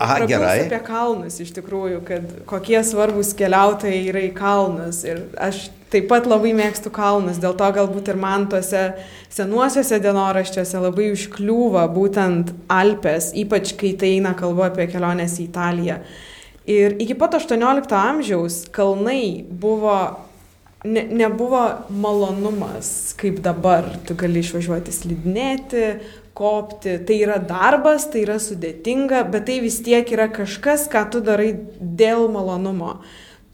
Aha, 0.05 0.21
gerai. 0.29 0.59
Apie 0.67 0.83
kalnus 0.85 1.41
iš 1.41 1.55
tikrųjų, 1.57 2.03
kad 2.05 2.37
kokie 2.51 2.83
svarbus 2.85 3.33
keliautojai 3.39 4.05
yra 4.11 4.27
į 4.29 4.35
kalnus. 4.37 5.01
Ir 5.09 5.25
aš 5.41 5.69
taip 5.93 6.09
pat 6.11 6.27
labai 6.27 6.53
mėgstu 6.57 6.91
kalnus, 6.95 7.39
dėl 7.43 7.55
to 7.59 7.67
galbūt 7.77 8.11
ir 8.11 8.19
man 8.21 8.49
tuose 8.51 8.83
senuosiuose 9.33 10.01
dienoraščiuose 10.03 10.83
labai 10.83 11.11
užkliūva 11.15 11.87
būtent 11.95 12.53
Alpės, 12.73 13.31
ypač 13.39 13.77
kai 13.79 13.95
tai 13.99 14.17
eina 14.17 14.35
kalba 14.39 14.71
apie 14.71 14.89
keliones 14.91 15.39
į 15.39 15.47
Italiją. 15.47 16.01
Ir 16.67 16.97
iki 16.99 17.15
pat 17.15 17.37
18 17.39 17.95
amžiaus 17.95 18.65
kalnai 18.75 19.47
buvo, 19.47 19.95
ne, 20.83 21.05
nebuvo 21.15 21.63
malonumas 21.95 23.15
kaip 23.21 23.39
dabar. 23.45 23.87
Tu 24.09 24.19
gali 24.19 24.43
išvažiuoti 24.43 24.95
slidinėti, 24.95 25.85
kopti. 26.37 26.99
Tai 27.07 27.21
yra 27.23 27.39
darbas, 27.39 28.09
tai 28.11 28.25
yra 28.27 28.41
sudėtinga, 28.43 29.23
bet 29.31 29.47
tai 29.47 29.61
vis 29.63 29.79
tiek 29.87 30.11
yra 30.11 30.27
kažkas, 30.35 30.89
ką 30.91 31.07
tu 31.15 31.23
darai 31.23 31.53
dėl 31.79 32.27
malonumo. 32.35 32.97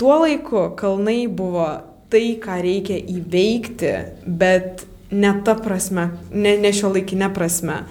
Tuo 0.01 0.17
laiku 0.25 0.71
kalnai 0.81 1.27
buvo 1.29 1.69
tai, 2.13 2.25
ką 2.43 2.61
reikia 2.65 2.99
įveikti, 3.17 3.93
bet 4.27 4.87
ne 5.13 5.33
ta 5.45 5.57
prasme, 5.59 6.11
ne, 6.31 6.57
ne 6.61 6.73
šio 6.75 6.93
laikinė 6.93 7.31
prasme. 7.35 7.83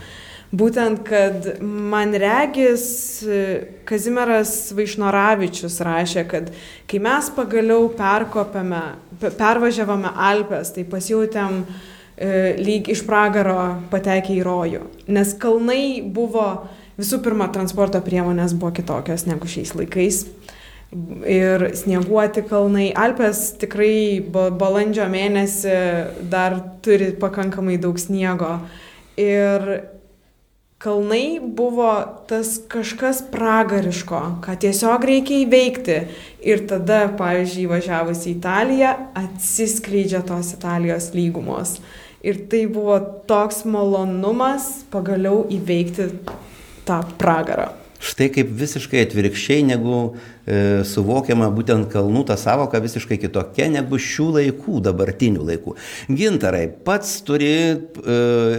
Būtent, 0.51 1.05
kad 1.07 1.45
man 1.63 2.11
regis 2.19 2.83
Kazimieras 3.87 4.73
Vaišnoravičius 4.75 5.77
rašė, 5.87 6.25
kad 6.27 6.49
kai 6.91 6.99
mes 6.99 7.29
pagaliau 7.37 7.87
perkopėme, 7.95 8.81
pervažiavome 9.21 10.11
Alpes, 10.11 10.73
tai 10.75 10.83
pasijutėm 10.91 11.61
e, 11.63 11.69
lyg 12.59 12.91
iš 12.91 13.05
pragaro 13.07 13.77
patekę 13.93 14.35
į 14.35 14.43
rojų. 14.43 14.83
Nes 15.15 15.31
kalnai 15.39 16.01
buvo, 16.03 16.49
visų 16.99 17.21
pirma, 17.23 17.47
transporto 17.55 18.03
priemonės 18.03 18.51
buvo 18.51 18.73
kitokios 18.75 19.23
negu 19.31 19.47
šiais 19.47 19.71
laikais 19.79 20.25
ir 20.91 21.69
snieguoti 21.77 22.43
kalnai. 22.47 22.89
Alpės 22.97 23.51
tikrai 23.61 24.19
balandžio 24.31 25.07
mėnesį 25.11 25.77
dar 26.31 26.57
turi 26.83 27.11
pakankamai 27.19 27.77
daug 27.81 27.99
sniego. 28.01 28.57
Ir 29.19 29.67
kalnai 30.81 31.39
buvo 31.39 31.93
tas 32.27 32.55
kažkas 32.71 33.21
pragariško, 33.31 34.21
ką 34.43 34.57
tiesiog 34.65 35.05
reikia 35.07 35.41
įveikti. 35.45 35.97
Ir 36.41 36.65
tada, 36.69 37.05
pavyzdžiui, 37.19 37.69
važiavus 37.71 38.25
į 38.25 38.35
Italiją, 38.35 38.95
atsiskleidžia 39.21 40.23
tos 40.27 40.55
Italijos 40.57 41.11
lygumos. 41.15 41.77
Ir 42.21 42.43
tai 42.49 42.65
buvo 42.69 42.99
toks 43.29 43.63
malonumas 43.65 44.83
pagaliau 44.93 45.45
įveikti 45.53 46.11
tą 46.85 47.01
pragarą. 47.21 47.71
Štai 48.01 48.31
kaip 48.33 48.49
visiškai 48.57 49.03
atvirkščiai, 49.05 49.61
negu 49.67 49.97
e, 50.09 50.81
suvokiama 50.89 51.51
būtent 51.53 51.85
kalnų 51.91 52.23
ta 52.31 52.37
savoka 52.39 52.79
visiškai 52.81 53.19
kitokia 53.21 53.67
negu 53.69 53.99
šių 54.01 54.25
laikų, 54.39 54.79
dabartinių 54.87 55.45
laikų. 55.45 55.75
Gintarai, 56.09 56.63
pats 56.85 57.19
turi 57.27 57.51
e, 57.53 57.75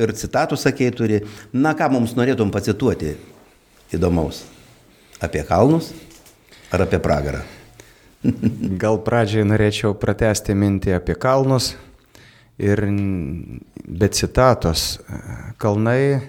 ir 0.04 0.14
citatų 0.18 0.58
sakėjai 0.62 0.94
turi, 0.94 1.18
na 1.50 1.74
ką 1.74 1.90
mums 1.90 2.14
norėtum 2.18 2.52
pacituoti 2.54 3.16
įdomaus? 3.90 4.44
Apie 5.22 5.42
kalnus 5.48 5.90
ar 6.70 6.86
apie 6.86 7.02
pragarą? 7.02 7.42
Gal 8.82 9.00
pradžiai 9.02 9.46
norėčiau 9.48 9.96
pratesti 9.98 10.54
mintį 10.54 10.94
apie 11.00 11.18
kalnus 11.18 11.72
ir 12.62 12.84
be 13.82 14.08
citatos. 14.14 15.00
Kalnai 15.58 16.22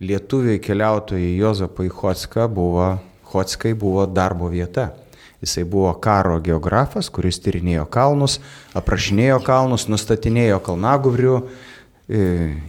lietuviai 0.00 0.58
keliautojai 0.58 1.36
Jozapai 1.36 1.88
Hotska 1.88 2.48
buvo, 2.48 2.98
Hotskai 3.32 3.74
buvo 3.74 4.06
darbo 4.06 4.48
vieta. 4.48 4.90
Jisai 5.40 5.64
buvo 5.64 5.92
karo 5.94 6.40
geografas, 6.44 7.08
kuris 7.08 7.40
tyrinėjo 7.40 7.86
kalnus, 7.88 8.40
aprašinėjo 8.76 9.38
kalnus, 9.44 9.86
nustatinėjo 9.88 10.58
kalnaguvrių 10.64 11.36
e, 11.40 12.24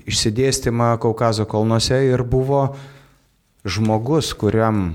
išsidėstymą 0.08 0.94
Kaukazo 1.04 1.44
kalnuose 1.52 2.00
ir 2.08 2.24
buvo 2.24 2.62
žmogus, 3.68 4.32
kuriam 4.40 4.94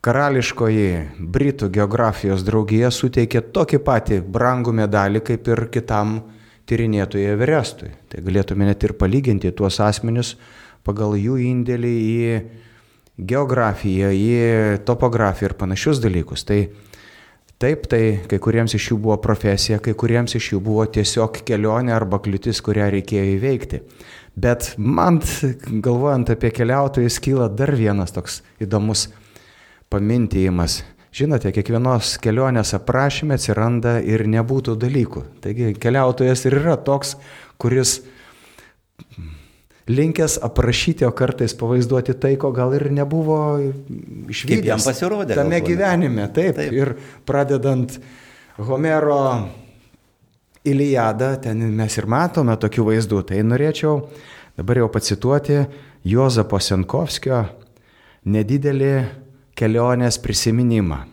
karališkoji 0.00 0.92
Britų 1.18 1.72
geografijos 1.74 2.46
draugija 2.46 2.92
suteikė 2.94 3.42
tokį 3.50 3.82
patį 3.84 4.20
brangų 4.22 4.76
medalį 4.78 5.24
kaip 5.26 5.50
ir 5.50 5.66
kitam 5.74 6.20
tyrinėtojui 6.70 7.28
Everestui. 7.34 7.90
Tai 8.10 8.22
galėtume 8.26 8.68
net 8.68 8.82
ir 8.86 8.94
palyginti 8.98 9.52
tuos 9.56 9.80
asmenius 9.82 10.36
pagal 10.86 11.16
jų 11.18 11.38
indėlį 11.50 11.94
į 12.00 12.20
geografiją, 13.30 14.12
į 14.14 14.30
topografiją 14.88 15.50
ir 15.50 15.56
panašius 15.60 16.00
dalykus. 16.02 16.44
Tai 16.48 16.60
taip, 17.60 17.84
tai 17.90 18.02
kai 18.30 18.38
kuriems 18.42 18.74
iš 18.78 18.92
jų 18.92 19.00
buvo 19.04 19.18
profesija, 19.22 19.80
kai 19.84 19.94
kuriems 19.98 20.36
iš 20.38 20.52
jų 20.54 20.62
buvo 20.64 20.86
tiesiog 20.88 21.42
kelionė 21.46 21.92
arba 21.96 22.22
kliūtis, 22.22 22.62
kurią 22.64 22.88
reikėjo 22.96 23.26
įveikti. 23.34 23.82
Bet 24.40 24.72
man, 24.78 25.20
galvojant 25.84 26.32
apie 26.32 26.52
keliautojus, 26.54 27.18
kyla 27.20 27.50
dar 27.52 27.74
vienas 27.76 28.14
toks 28.16 28.40
įdomus 28.62 29.08
pamintijimas. 29.90 30.80
Žinote, 31.10 31.50
kiekvienos 31.50 32.14
kelionės 32.22 32.70
aprašymė 32.76 33.34
atsiranda 33.34 33.96
ir 34.06 34.22
nebūtų 34.30 34.76
dalykų. 34.78 35.24
Taigi 35.42 35.72
keliautojas 35.82 36.44
ir 36.46 36.54
yra 36.60 36.76
toks, 36.78 37.16
kuris 37.58 37.96
linkęs 39.90 40.38
aprašyti, 40.46 41.04
o 41.08 41.10
kartais 41.16 41.54
pavaizduoti 41.58 42.14
tai, 42.14 42.36
ko 42.38 42.52
gal 42.54 42.76
ir 42.78 42.86
nebuvo 42.94 43.40
išvykęs. 43.58 44.60
Kaip 44.60 44.68
jam 44.68 44.84
pasirodė. 44.84 45.34
Tame 45.34 45.58
galbūt. 45.58 45.72
gyvenime, 45.72 46.28
taip, 46.34 46.54
taip. 46.60 46.76
Ir 46.78 46.94
pradedant 47.26 47.96
Homero 48.60 49.48
Iliadą, 50.62 51.32
ten 51.42 51.64
mes 51.74 51.96
ir 51.98 52.06
matome 52.06 52.54
tokių 52.60 52.86
vaizdų. 52.92 53.24
Tai 53.32 53.42
norėčiau 53.50 53.96
dabar 54.60 54.84
jau 54.84 54.90
pacituoti 54.92 55.64
Jozapo 56.06 56.60
Senkovskio 56.62 57.42
nedidelį 58.30 58.94
kelionės 59.60 60.16
prisiminimą. 60.24 61.04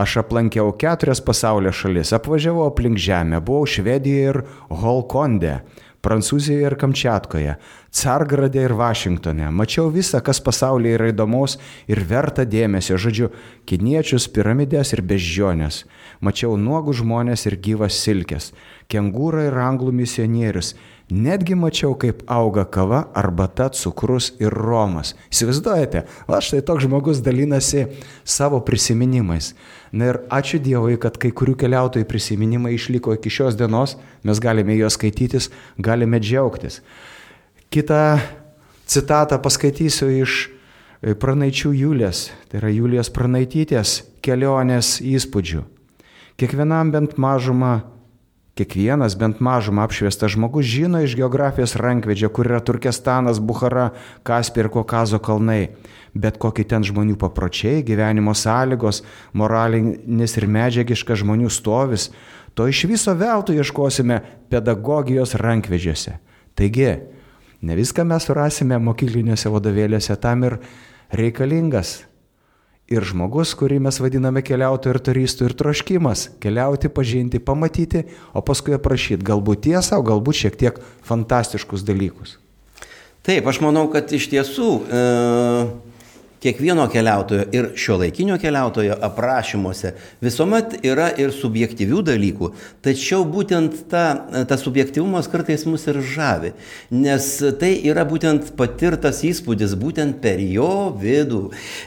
Aš 0.00 0.20
aplankiau 0.22 0.70
keturias 0.80 1.20
pasaulio 1.20 1.72
šalis, 1.74 2.14
apvažiavau 2.16 2.68
aplink 2.70 2.98
Žemę, 2.98 3.40
buvau 3.44 3.66
Švedijoje 3.68 4.28
ir 4.32 4.38
Holkonde, 4.70 5.58
Prancūzijoje 6.00 6.64
ir 6.64 6.76
Kamčiatkoje, 6.80 7.54
Cargradė 7.92 8.62
ir 8.64 8.72
Vašingtone. 8.78 9.50
Mačiau 9.52 9.90
visą, 9.92 10.22
kas 10.24 10.40
pasaulyje 10.40 10.94
yra 10.96 11.10
įdomus 11.10 11.58
ir 11.90 12.00
verta 12.08 12.46
dėmesio, 12.48 12.96
žodžiu, 12.96 13.28
kiniečius, 13.68 14.30
piramidės 14.32 14.94
ir 14.94 15.02
beždžionės. 15.04 15.82
Mačiau 16.24 16.56
nuogų 16.56 16.96
žmonės 17.02 17.44
ir 17.50 17.58
gyvas 17.60 18.00
silkės, 18.00 18.54
kengūrą 18.88 19.50
ir 19.50 19.60
anglų 19.60 19.92
misionierius, 20.00 20.72
Netgi 21.10 21.56
mačiau, 21.58 21.96
kaip 21.98 22.22
auga 22.30 22.62
kava, 22.70 23.00
arbata, 23.18 23.66
cukrus 23.74 24.28
ir 24.38 24.54
romas. 24.54 25.16
Įsivaizduojate, 25.34 26.04
va 26.30 26.38
štai 26.38 26.60
toks 26.62 26.86
žmogus 26.86 27.18
dalinasi 27.26 27.88
savo 28.22 28.60
prisiminimais. 28.62 29.50
Na 29.90 30.12
ir 30.12 30.20
ačiū 30.30 30.60
Dievui, 30.62 30.94
kad 31.02 31.18
kai 31.18 31.32
kurių 31.34 31.56
keliautojų 31.58 32.06
prisiminimai 32.06 32.76
išliko 32.76 33.16
iki 33.18 33.32
šios 33.32 33.58
dienos, 33.58 33.96
mes 34.22 34.38
galime 34.38 34.78
juos 34.78 34.94
skaitytis, 34.94 35.50
galime 35.82 36.22
džiaugtis. 36.22 36.78
Kita 37.74 38.20
citatą 38.86 39.40
paskaitysiu 39.42 40.12
iš 40.22 40.40
e, 40.46 41.14
pranaičių 41.18 41.74
Julės, 41.74 42.28
tai 42.50 42.62
yra 42.62 42.70
Julijos 42.70 43.10
pranaitytės 43.14 44.00
kelionės 44.22 45.00
įspūdžių. 45.02 45.66
Kiekvienam 46.38 46.94
bent 46.94 47.18
mažumą 47.18 47.80
Kiekvienas 48.58 49.14
bent 49.14 49.38
mažumą 49.40 49.84
apšviestas 49.86 50.34
žmogus 50.34 50.66
žino 50.66 51.00
iš 51.04 51.14
geografijos 51.16 51.76
rankvedžio, 51.78 52.28
kur 52.34 52.48
yra 52.50 52.58
Turkestanas, 52.60 53.38
Bukhara, 53.38 53.92
Kaspė 54.26 54.64
ir 54.64 54.68
Kokazo 54.74 55.20
kalnai. 55.22 55.70
Bet 56.18 56.40
kokie 56.42 56.66
ten 56.66 56.82
žmonių 56.82 57.14
papročiai, 57.20 57.84
gyvenimo 57.86 58.34
sąlygos, 58.34 59.04
moralinis 59.32 60.34
ir 60.36 60.48
medžiagiškas 60.50 61.22
žmonių 61.22 61.50
stovis, 61.54 62.08
to 62.58 62.66
iš 62.66 62.82
viso 62.90 63.14
veltui 63.14 63.60
ieškosime 63.62 64.18
pedagogijos 64.50 65.36
rankvedžiuose. 65.38 66.18
Taigi, 66.58 66.90
ne 67.62 67.78
viską 67.78 68.04
mes 68.04 68.26
surasime 68.26 68.82
mokykliniuose 68.82 69.54
vadovėliuose, 69.54 70.18
tam 70.18 70.48
ir 70.50 70.58
reikalingas 71.14 72.00
ir 72.90 73.06
žmogus, 73.06 73.52
kurį 73.54 73.78
mes 73.84 74.00
vadiname 74.02 74.42
keliautojų 74.42 74.96
ir 74.96 74.98
turistų, 75.06 75.46
ir 75.46 75.54
troškimas 75.58 76.24
keliauti, 76.42 76.90
pažinti, 76.90 77.38
pamatyti, 77.38 78.02
o 78.34 78.42
paskui 78.42 78.74
aprašyti 78.74 79.26
galbūt 79.28 79.62
tiesą, 79.68 80.00
o 80.00 80.06
galbūt 80.08 80.40
šiek 80.42 80.58
tiek 80.58 80.80
fantastiškus 81.06 81.86
dalykus. 81.86 82.40
Taip, 83.22 83.46
aš 83.46 83.60
manau, 83.62 83.84
kad 83.92 84.10
iš 84.16 84.26
tiesų 84.32 84.70
e, 84.80 85.04
kiekvieno 86.40 86.86
keliautojo 86.88 87.44
ir 87.52 87.68
šio 87.76 87.98
laikinio 88.00 88.38
keliautojo 88.40 88.96
aprašymuose 89.06 89.92
visuomet 90.24 90.78
yra 90.86 91.10
ir 91.20 91.34
subjektyvių 91.36 92.02
dalykų, 92.08 92.50
tačiau 92.84 93.26
būtent 93.28 93.82
ta, 93.92 94.04
tas 94.48 94.64
subjektivumas 94.64 95.28
kartais 95.30 95.66
mus 95.68 95.84
ir 95.90 96.00
žavi, 96.14 96.54
nes 96.90 97.28
tai 97.60 97.74
yra 97.90 98.06
būtent 98.08 98.52
patirtas 98.58 99.22
įspūdis 99.26 99.76
būtent 99.80 100.20
per 100.24 100.40
jo 100.40 100.90
vidų. 101.00 101.42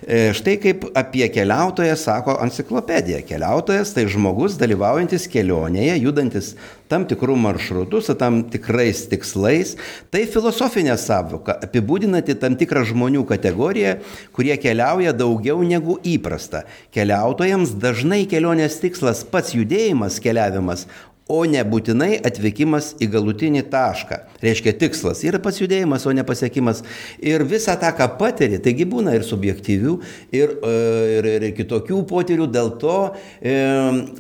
E, 0.05 0.21
štai 0.37 0.57
kaip 0.61 0.85
apie 0.97 1.25
keliautoją 1.33 1.95
sako 1.99 2.37
enciklopedija. 2.45 3.23
Keliautojas 3.27 3.93
tai 3.95 4.05
žmogus 4.11 4.57
dalyvaujantis 4.61 5.27
kelionėje, 5.33 5.97
judantis 6.03 6.53
tam 6.93 7.07
tikrų 7.09 7.35
maršrutų 7.41 8.01
su 8.05 8.13
tam 8.19 8.43
tikrais 8.53 9.07
tikslais. 9.09 9.73
Tai 10.13 10.23
filosofinė 10.29 10.93
savoka, 11.01 11.55
apibūdinanti 11.65 12.37
tam 12.41 12.57
tikrą 12.59 12.85
žmonių 12.91 13.25
kategoriją, 13.29 13.95
kurie 14.35 14.53
keliauja 14.61 15.15
daugiau 15.17 15.63
negu 15.65 15.97
įprasta. 16.05 16.67
Keliautojams 16.93 17.73
dažnai 17.81 18.23
kelionės 18.29 18.77
tikslas 18.83 19.23
pats 19.25 19.55
judėjimas, 19.57 20.19
keliavimas, 20.21 20.85
o 21.31 21.43
nebūtinai 21.47 22.17
atvykimas 22.27 22.93
į 23.01 23.07
galutinį 23.13 23.63
tašką. 23.71 24.17
Reiškia 24.43 24.73
tikslas 24.75 25.21
yra 25.23 25.39
pats 25.43 25.61
judėjimas, 25.61 26.03
o 26.03 26.11
ne 26.15 26.25
pasiekimas. 26.27 26.81
Ir 27.23 27.45
visą 27.47 27.77
tą, 27.79 27.93
ką 27.95 28.09
patiri, 28.19 28.59
taigi 28.63 28.83
būna 28.89 29.13
ir 29.15 29.23
subjektyvių, 29.23 29.93
ir, 30.35 30.55
e, 30.59 30.73
ir, 31.17 31.29
ir 31.37 31.45
kitokių 31.55 32.01
potyrių. 32.09 32.49
Dėl 32.53 32.73
to 32.81 32.97
e, 33.39 33.53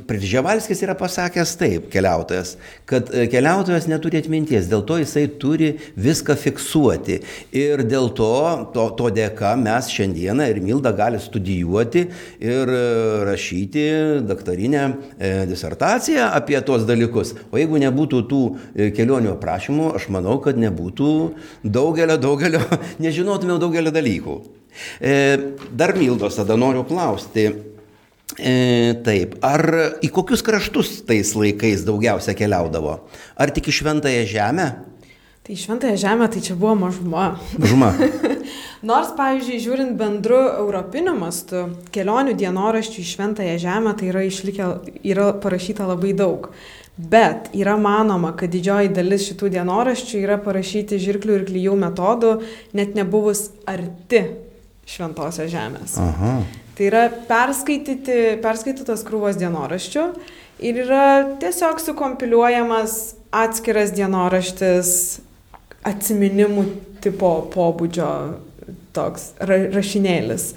Pridžiavalskis 0.07 0.83
yra 0.85 0.95
pasakęs 0.99 1.57
taip, 1.59 1.89
keliautojas, 1.91 2.55
kad 2.89 3.11
e, 3.11 3.27
keliautojas 3.31 3.89
neturi 3.91 4.21
atminties, 4.23 4.71
dėl 4.71 4.85
to 4.87 5.01
jisai 5.01 5.25
turi 5.41 5.73
viską 5.99 6.37
fiksuoti. 6.39 7.19
Ir 7.59 7.83
dėl 7.83 8.13
to, 8.15 8.31
to, 8.71 8.87
to 8.95 9.11
dėka 9.11 9.57
mes 9.59 9.91
šiandieną 9.91 10.47
ir 10.53 10.63
Milda 10.63 10.95
gali 10.95 11.19
studijuoti 11.19 12.07
ir 12.39 12.73
e, 12.79 12.81
rašyti 13.27 13.85
daktarinę 14.23 14.87
e, 14.87 15.35
disertaciją 15.51 16.31
apie 16.31 16.63
tos 16.63 16.87
dalykus 16.87 16.92
dalykus. 16.93 17.33
O 17.51 17.59
jeigu 17.59 17.81
nebūtų 17.83 18.23
tų 18.29 18.41
e, 18.53 18.89
kelionių 18.95 19.33
aprašymų, 19.35 19.91
aš 19.99 20.07
manau, 20.13 20.39
kad 20.43 20.59
nebūtų 20.61 21.11
daugelio, 21.63 22.17
daugelio, 22.21 22.63
nežinotume 23.03 23.59
daugelio 23.61 23.93
dalykų. 23.93 24.39
E, 25.01 25.13
dar 25.73 25.95
Mildos 25.97 26.39
tada 26.39 26.57
noriu 26.57 26.85
klausti. 26.87 27.49
E, 28.33 28.53
taip, 29.05 29.35
ar 29.45 29.61
į 30.01 30.09
kokius 30.13 30.41
kraštus 30.45 30.95
tais 31.05 31.35
laikais 31.37 31.83
daugiausia 31.85 32.33
keliaudavo? 32.37 32.97
Ar 33.37 33.53
tik 33.53 33.69
į 33.69 33.77
Šventąją 33.81 34.25
Žemę? 34.31 34.67
Tai 35.43 35.55
Šventąją 35.57 35.97
Žemę 35.97 36.29
tai 36.29 36.41
čia 36.41 36.55
buvo 36.55 36.75
mažuma. 36.75 37.39
Mažuma. 37.59 37.89
Nors, 38.89 39.09
pavyzdžiui, 39.17 39.57
žiūrint 39.59 39.97
bendru 39.99 40.37
europiniu 40.39 41.17
mastu, 41.19 41.65
kelionių 41.91 42.31
dienoraščių 42.39 43.01
į 43.01 43.07
Šventąją 43.09 43.57
Žemę 43.59 43.91
tai 43.99 44.07
yra, 44.13 44.21
išlikę, 44.23 44.67
yra 45.03 45.25
parašyta 45.43 45.83
labai 45.89 46.13
daug. 46.15 46.47
Bet 46.95 47.49
yra 47.59 47.73
manoma, 47.75 48.31
kad 48.39 48.53
didžioji 48.55 48.93
dalis 48.95 49.25
šitų 49.27 49.49
dienoraščių 49.57 50.21
yra 50.21 50.37
parašyti 50.45 51.01
žirklių 51.03 51.35
ir 51.41 51.43
klyjų 51.49 51.75
metodų, 51.81 52.31
net 52.79 52.95
nebuvus 52.95 53.49
arti 53.67 54.23
šventosios 54.87 55.51
žemės. 55.51 55.97
Aha. 55.99 56.37
Tai 56.77 56.87
yra 56.87 57.03
perskaitytas 57.27 59.03
krūvos 59.03 59.35
dienoraščių 59.43 60.07
ir 60.63 60.81
yra 60.85 61.05
tiesiog 61.43 61.83
sukompiliuojamas 61.83 62.97
atskiras 63.43 63.91
dienoraštis 63.97 64.95
atsiminimų 65.87 66.65
tipo 67.03 67.33
pobūdžio 67.53 68.09
toks 68.95 69.33
ra 69.43 69.59
rašinėlis. 69.73 70.53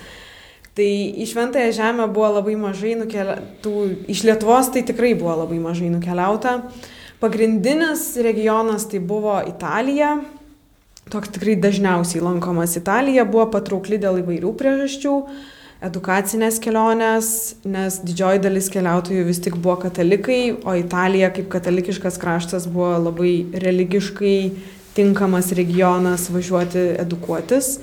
Tai 0.76 0.86
į 0.86 1.24
Šventąją 1.30 1.72
Žemę 1.72 2.06
buvo 2.12 2.34
labai 2.36 2.54
mažai 2.60 2.92
nukeliauta, 3.00 3.70
iš 4.12 4.26
Lietuvos 4.28 4.68
tai 4.74 4.84
tikrai 4.84 5.14
buvo 5.16 5.38
labai 5.40 5.58
mažai 5.62 5.88
nukeliauta. 5.88 6.58
Pagrindinis 7.20 8.10
regionas 8.20 8.84
tai 8.90 9.00
buvo 9.00 9.38
Italija, 9.48 10.18
toks 11.08 11.32
tikrai 11.32 11.56
dažniausiai 11.56 12.20
lankomas 12.20 12.76
Italija, 12.76 13.24
buvo 13.24 13.46
patraukli 13.54 13.96
dėl 14.02 14.20
įvairių 14.20 14.52
priežasčių, 14.60 15.14
edukacinės 15.86 16.60
kelionės, 16.60 17.30
nes 17.64 17.96
didžioji 18.04 18.44
dalis 18.44 18.68
keliautojų 18.72 19.24
vis 19.30 19.40
tik 19.44 19.56
buvo 19.56 19.78
katalikai, 19.86 20.58
o 20.60 20.76
Italija 20.76 21.32
kaip 21.32 21.48
katalikiškas 21.56 22.20
kraštas 22.20 22.68
buvo 22.68 22.92
labai 23.08 23.46
religiškai 23.64 24.38
tinkamas 24.96 25.52
regionas 25.56 26.28
važiuoti 26.32 26.82
edukuotis. 27.02 27.76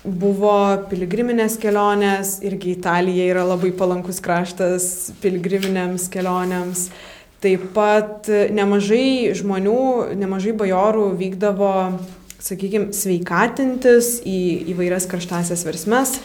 Buvo 0.00 0.56
piligriminės 0.88 1.58
kelionės, 1.60 2.38
irgi 2.46 2.72
Italija 2.78 3.26
yra 3.34 3.42
labai 3.44 3.72
palankus 3.76 4.20
kraštas 4.24 5.10
piligriminėms 5.20 6.08
kelionėms. 6.12 6.86
Taip 7.40 7.70
pat 7.76 8.28
nemažai 8.52 9.32
žmonių, 9.36 10.12
nemažai 10.20 10.52
bajorų 10.56 11.06
vykdavo, 11.20 11.74
sakykime, 12.40 12.94
sveikatintis 12.96 14.18
į 14.28 14.40
įvairias 14.72 15.06
karštasias 15.08 15.64
versmes. 15.68 16.16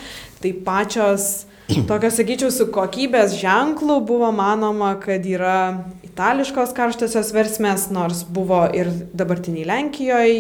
Tai 0.43 0.51
pačios, 0.65 1.45
tokios, 1.87 2.17
sakyčiau, 2.19 2.51
su 2.51 2.67
kokybės 2.71 3.37
ženklu 3.39 4.01
buvo 4.07 4.31
manoma, 4.35 4.95
kad 4.99 5.23
yra 5.27 5.85
itališkos 6.15 6.73
karštasios 6.73 7.29
versmės, 7.35 7.91
nors 7.91 8.23
buvo 8.23 8.63
ir 8.73 8.89
dabartiniai 9.13 9.67
Lenkijoje 9.67 10.39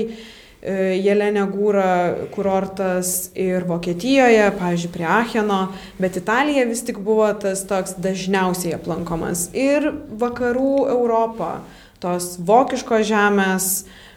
E, 0.65 0.97
Jelenė 0.97 1.43
Gūra 1.51 1.89
kurortas 2.33 3.29
ir 3.37 3.67
Vokietijoje, 3.69 4.47
pavyzdžiui, 4.57 4.89
prie 4.95 5.05
Acheno, 5.05 5.59
bet 6.01 6.17
Italija 6.17 6.63
vis 6.65 6.81
tik 6.87 6.97
buvo 7.05 7.27
tas 7.37 7.61
toks 7.69 7.93
dažniausiai 8.01 8.73
aplankomas. 8.79 9.51
Ir 9.53 9.91
vakarų 10.17 10.87
Europą, 10.95 11.59
tos 12.01 12.39
vokiškos 12.49 13.05
žemės, 13.05 13.69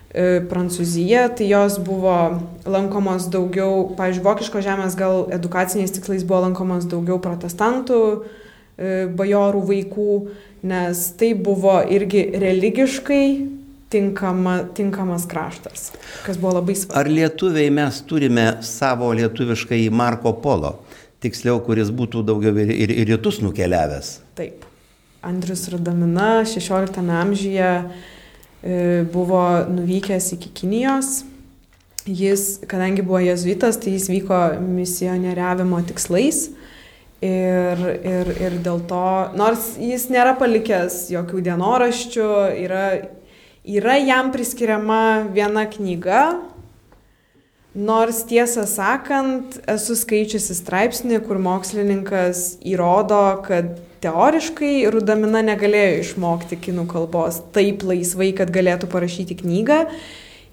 e, 0.09 0.41
Prancūzija, 0.49 1.27
tai 1.37 1.51
jos 1.53 1.77
buvo 1.85 2.17
lankomos 2.65 3.29
daugiau, 3.29 3.91
pavyzdžiui, 4.01 4.25
vokiškos 4.31 4.65
žemės 4.65 4.97
gal 4.97 5.27
edukaciniais 5.29 5.93
tikslais 5.99 6.25
buvo 6.25 6.47
lankomos 6.47 6.89
daugiau 6.89 7.21
protestantų, 7.21 8.03
e, 8.79 9.05
bajorų 9.21 9.67
vaikų, 9.69 10.15
nes 10.63 11.05
tai 11.19 11.33
buvo 11.35 11.79
irgi 11.91 12.25
religiškai 12.35 13.25
tinkama, 13.89 14.59
tinkamas 14.75 15.27
kraštas, 15.29 15.93
kas 16.27 16.39
buvo 16.39 16.59
labai 16.59 16.77
svarbu. 16.77 16.99
Ar 17.01 17.09
lietuviai 17.09 17.71
mes 17.73 18.01
turime 18.07 18.47
savo 18.63 19.11
lietuviškai 19.17 19.87
Marko 19.91 20.35
Polo, 20.43 20.75
tiksliau, 21.25 21.61
kuris 21.65 21.93
būtų 21.95 22.25
daugiau 22.29 22.57
ir, 22.61 22.73
ir, 22.75 22.93
ir 23.03 23.13
rytus 23.15 23.41
nukeliavęs? 23.45 24.19
Taip. 24.39 24.67
Andrius 25.23 25.67
Radamina 25.73 26.45
16 26.47 27.01
amžiuje 27.11 27.71
e, 28.63 28.77
buvo 29.13 29.43
nuvykęs 29.67 30.33
iki 30.37 30.53
Kinijos. 30.55 31.25
Jis, 32.07 32.61
kadangi 32.71 33.03
buvo 33.03 33.19
jezuitas, 33.21 33.77
tai 33.83 33.97
jis 33.97 34.07
vyko 34.09 34.39
misionieriavimo 34.63 35.81
tikslais. 35.91 36.47
Ir, 37.19 37.81
ir, 38.07 38.29
ir 38.39 38.59
dėl 38.63 38.85
to, 38.87 39.07
nors 39.35 39.73
jis 39.83 40.05
nėra 40.13 40.37
palikęs 40.39 41.09
jokių 41.11 41.41
dienoraščių, 41.49 42.29
yra 42.63 42.85
Yra 43.69 43.99
jam 44.01 44.31
priskiriama 44.33 45.29
viena 45.29 45.67
knyga, 45.69 46.39
nors 47.77 48.23
tiesą 48.25 48.63
sakant, 48.65 49.59
esu 49.69 49.93
skaičiusi 49.99 50.55
straipsnį, 50.57 51.19
kur 51.27 51.37
mokslininkas 51.45 52.63
įrodo, 52.65 53.19
kad 53.45 53.75
teoriškai 54.01 54.89
Rudamina 54.95 55.43
negalėjo 55.51 55.99
išmokti 56.01 56.57
kinų 56.65 56.87
kalbos 56.89 57.43
taip 57.53 57.85
laisvai, 57.85 58.31
kad 58.41 58.55
galėtų 58.57 58.89
parašyti 58.89 59.37
knygą. 59.43 59.83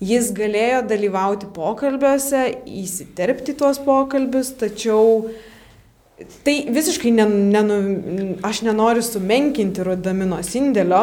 Jis 0.04 0.34
galėjo 0.36 0.84
dalyvauti 0.92 1.48
pokalbiuose, 1.56 2.50
įsiterpti 2.68 3.56
tuos 3.56 3.80
pokalbius, 3.80 4.52
tačiau 4.60 5.30
tai 6.46 6.56
visiškai, 6.72 7.12
nenu, 7.12 7.80
aš 8.46 8.62
nenoriu 8.68 9.04
sumenkinti 9.04 9.84
Rudaminos 9.84 10.54
indėlio, 10.56 11.02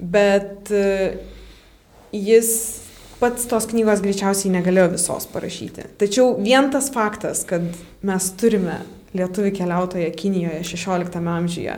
bet 0.00 0.70
e, 0.72 0.84
jis 2.16 2.52
pats 3.20 3.44
tos 3.50 3.68
knygos 3.68 4.00
greičiausiai 4.00 4.54
negalėjo 4.54 4.94
visos 4.94 5.28
parašyti. 5.28 5.90
Tačiau 6.00 6.38
vien 6.40 6.70
tas 6.72 6.88
faktas, 6.92 7.44
kad 7.48 7.66
mes 8.06 8.30
turime 8.40 8.80
lietuvių 9.16 9.52
keliautoją 9.58 10.08
Kinijoje 10.16 10.62
16 10.70 11.20
amžiuje, 11.20 11.76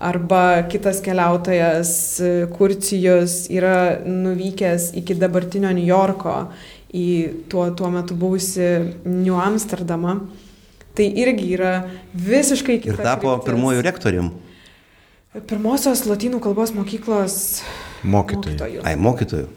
arba 0.00 0.42
kitas 0.72 0.98
keliautojas 1.04 1.94
e, 2.18 2.34
Kurcijus 2.50 3.44
yra 3.52 4.00
nuvykęs 4.02 4.90
iki 4.98 5.14
dabartinio 5.20 5.70
New 5.76 5.86
Yorko 5.86 6.36
į 6.90 7.08
tuo, 7.52 7.68
tuo 7.76 7.90
metu 7.94 8.16
buvusi 8.18 8.70
New 9.04 9.36
Amsterdamą, 9.38 10.16
tai 10.98 11.08
irgi 11.22 11.52
yra 11.56 11.74
visiškai 12.14 12.80
kitas. 12.82 12.98
Ir 12.98 13.04
tapo 13.04 13.36
pirmojų 13.46 13.84
rektorium. 13.86 14.32
Pirmosios 15.46 16.04
latynų 16.10 16.40
kalbos 16.42 16.74
mokyklos 16.74 17.62
mokytojų. 18.02 18.82
Ai, 18.82 18.96
mokytojų. 18.98 19.48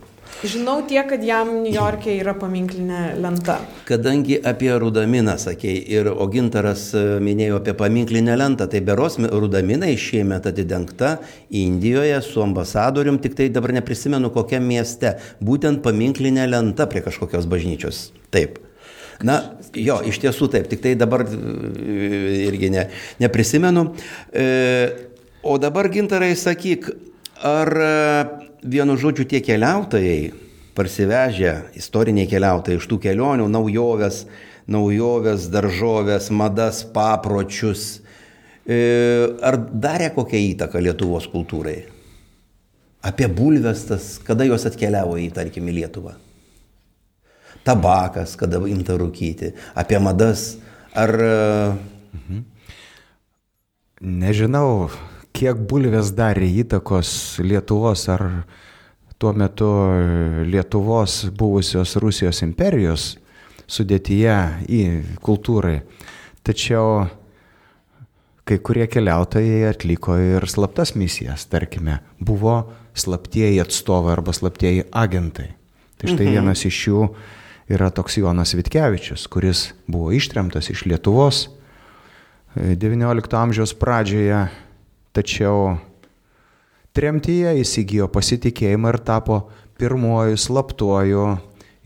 Žinau 0.43 0.81
tiek, 0.83 1.05
kad 1.07 1.21
jam 1.23 1.47
New 1.63 1.71
York'e 1.71 2.17
yra 2.19 2.33
paminklinė 2.35 3.13
lenta. 3.23 3.55
Kadangi 3.87 4.35
apie 4.43 4.73
Rudaminą 4.81 5.37
sakei 5.39 5.77
ir 5.95 6.09
Ogintaras 6.11 6.89
e, 6.99 7.03
minėjo 7.23 7.61
apie 7.61 7.71
paminklinę 7.79 8.35
lentą, 8.41 8.67
tai 8.67 8.81
beros 8.83 9.15
Rudaminai 9.21 9.93
šiemet 9.95 10.49
atidengta 10.51 11.13
Indijoje 11.47 12.19
su 12.27 12.43
ambasadorium, 12.43 13.21
tik 13.23 13.37
tai 13.39 13.47
dabar 13.55 13.71
neprisimenu 13.77 14.33
kokiam 14.35 14.67
mieste, 14.67 15.15
būtent 15.39 15.79
paminklinė 15.85 16.49
lenta 16.51 16.89
prie 16.91 17.05
kažkokios 17.07 17.47
bažnyčios. 17.47 18.09
Taip. 18.35 18.59
Na, 19.21 19.38
jo, 19.78 19.99
iš 20.08 20.17
tiesų 20.23 20.49
taip, 20.54 20.69
tik 20.71 20.82
tai 20.84 20.93
dabar 20.97 21.26
e, 21.28 21.34
irgi 22.47 22.71
ne, 22.73 22.88
neprisimenu. 23.21 23.86
E, 24.34 24.45
o 25.45 25.58
dabar 25.62 25.89
gintarai 25.93 26.34
sakyk, 26.39 26.89
ar 27.45 27.69
e, 27.78 27.91
vienu 28.65 28.97
žodžiu 28.97 29.28
tie 29.30 29.43
keliautojai, 29.45 30.32
parsivežę 30.73 31.54
istoriniai 31.78 32.30
keliautojai 32.32 32.80
iš 32.82 32.89
tų 32.89 32.97
kelionių, 33.04 33.45
naujoves, 33.54 34.23
naujoves, 34.65 35.49
daržovės, 35.54 36.32
madas, 36.34 36.82
papročius, 36.95 37.99
ar 38.63 39.58
darė 39.60 40.08
kokią 40.15 40.39
įtaką 40.54 40.82
Lietuvos 40.82 41.28
kultūrai? 41.30 41.82
Apie 43.04 43.28
bulves 43.28 43.84
tas, 43.89 44.13
kada 44.23 44.47
jos 44.47 44.63
atkeliavo 44.69 45.19
į, 45.19 45.28
tarkim, 45.36 45.67
į 45.67 45.82
Lietuvą? 45.82 46.15
Tabakas, 47.63 48.36
kada 48.39 48.62
imta 48.69 48.97
rūkyti, 48.99 49.54
apie 49.76 49.99
madas, 50.04 50.54
ar... 50.95 51.13
Mhm. 52.13 52.43
Nežinau, 54.04 54.89
kiek 55.32 55.62
bulvės 55.69 56.12
darė 56.15 56.49
įtakos 56.63 57.39
Lietuvos 57.39 58.04
ar 58.12 58.26
tuo 59.17 59.32
metu 59.32 59.69
Lietuvos 60.43 61.30
buvusios 61.32 61.95
Rusijos 62.04 62.43
imperijos 62.43 63.13
sudėtyje 63.71 64.38
į 64.67 64.82
kultūrai. 65.23 65.78
Tačiau 66.43 67.06
kai 68.43 68.60
kurie 68.60 68.89
keliautojai 68.91 69.69
atliko 69.69 70.17
ir 70.19 70.45
slaptas 70.52 70.93
misijas, 70.99 71.47
tarkime, 71.47 72.02
buvo 72.19 72.58
slaptieji 72.99 73.62
atstovai 73.63 74.17
arba 74.17 74.36
slaptieji 74.36 74.89
agentai. 74.91 75.54
Tai 75.97 76.12
štai 76.12 76.28
mhm. 76.28 76.34
vienas 76.36 76.65
iš 76.67 76.82
jų 76.89 77.08
yra 77.71 77.89
toks 77.93 78.17
Jonas 78.17 78.54
Vitkevičius, 78.58 79.28
kuris 79.32 79.71
buvo 79.88 80.12
ištremtas 80.12 80.69
iš 80.73 80.86
Lietuvos 80.86 81.47
XIX 82.56 83.02
e, 83.17 83.38
amžiaus 83.38 83.73
pradžioje, 83.73 84.45
tačiau 85.13 85.78
tremtyje 86.93 87.56
įsigijo 87.63 88.08
pasitikėjimą 88.13 88.93
ir 88.93 88.99
tapo 89.02 89.39
pirmuoju 89.82 90.38
slaptuoju 90.38 91.26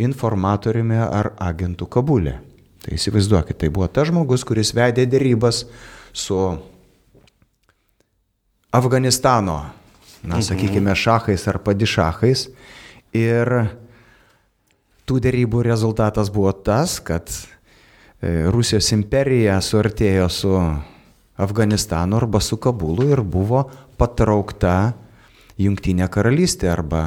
informatoriumi 0.03 0.99
ar 0.99 1.31
agentų 1.39 1.87
kabulė. 1.87 2.37
Tai 2.83 2.95
įsivaizduokit, 2.95 3.57
tai 3.59 3.71
buvo 3.73 3.87
tas 3.91 4.09
žmogus, 4.11 4.43
kuris 4.47 4.73
vedė 4.75 5.07
dėrybas 5.09 5.63
su 6.15 6.37
Afganistano, 8.75 9.57
na, 10.21 10.37
mhm. 10.37 10.43
sakykime, 10.51 10.93
šachais 10.95 11.47
ar 11.47 11.61
padišachais. 11.63 12.49
Ir 13.15 13.53
tų 15.07 15.21
dėrybų 15.23 15.63
rezultatas 15.63 16.29
buvo 16.33 16.51
tas, 16.51 16.97
kad 16.99 17.31
e, 17.31 18.49
Rusijos 18.51 18.91
imperija 18.95 19.55
suartėjo 19.63 20.27
su 20.31 20.53
Afganistanu 21.37 22.17
arba 22.19 22.41
su 22.43 22.57
Kabulu 22.59 23.07
ir 23.13 23.23
buvo 23.23 23.63
patraukta 23.97 24.93
Jungtinė 25.57 26.09
karalystė 26.13 26.69
arba 26.69 27.03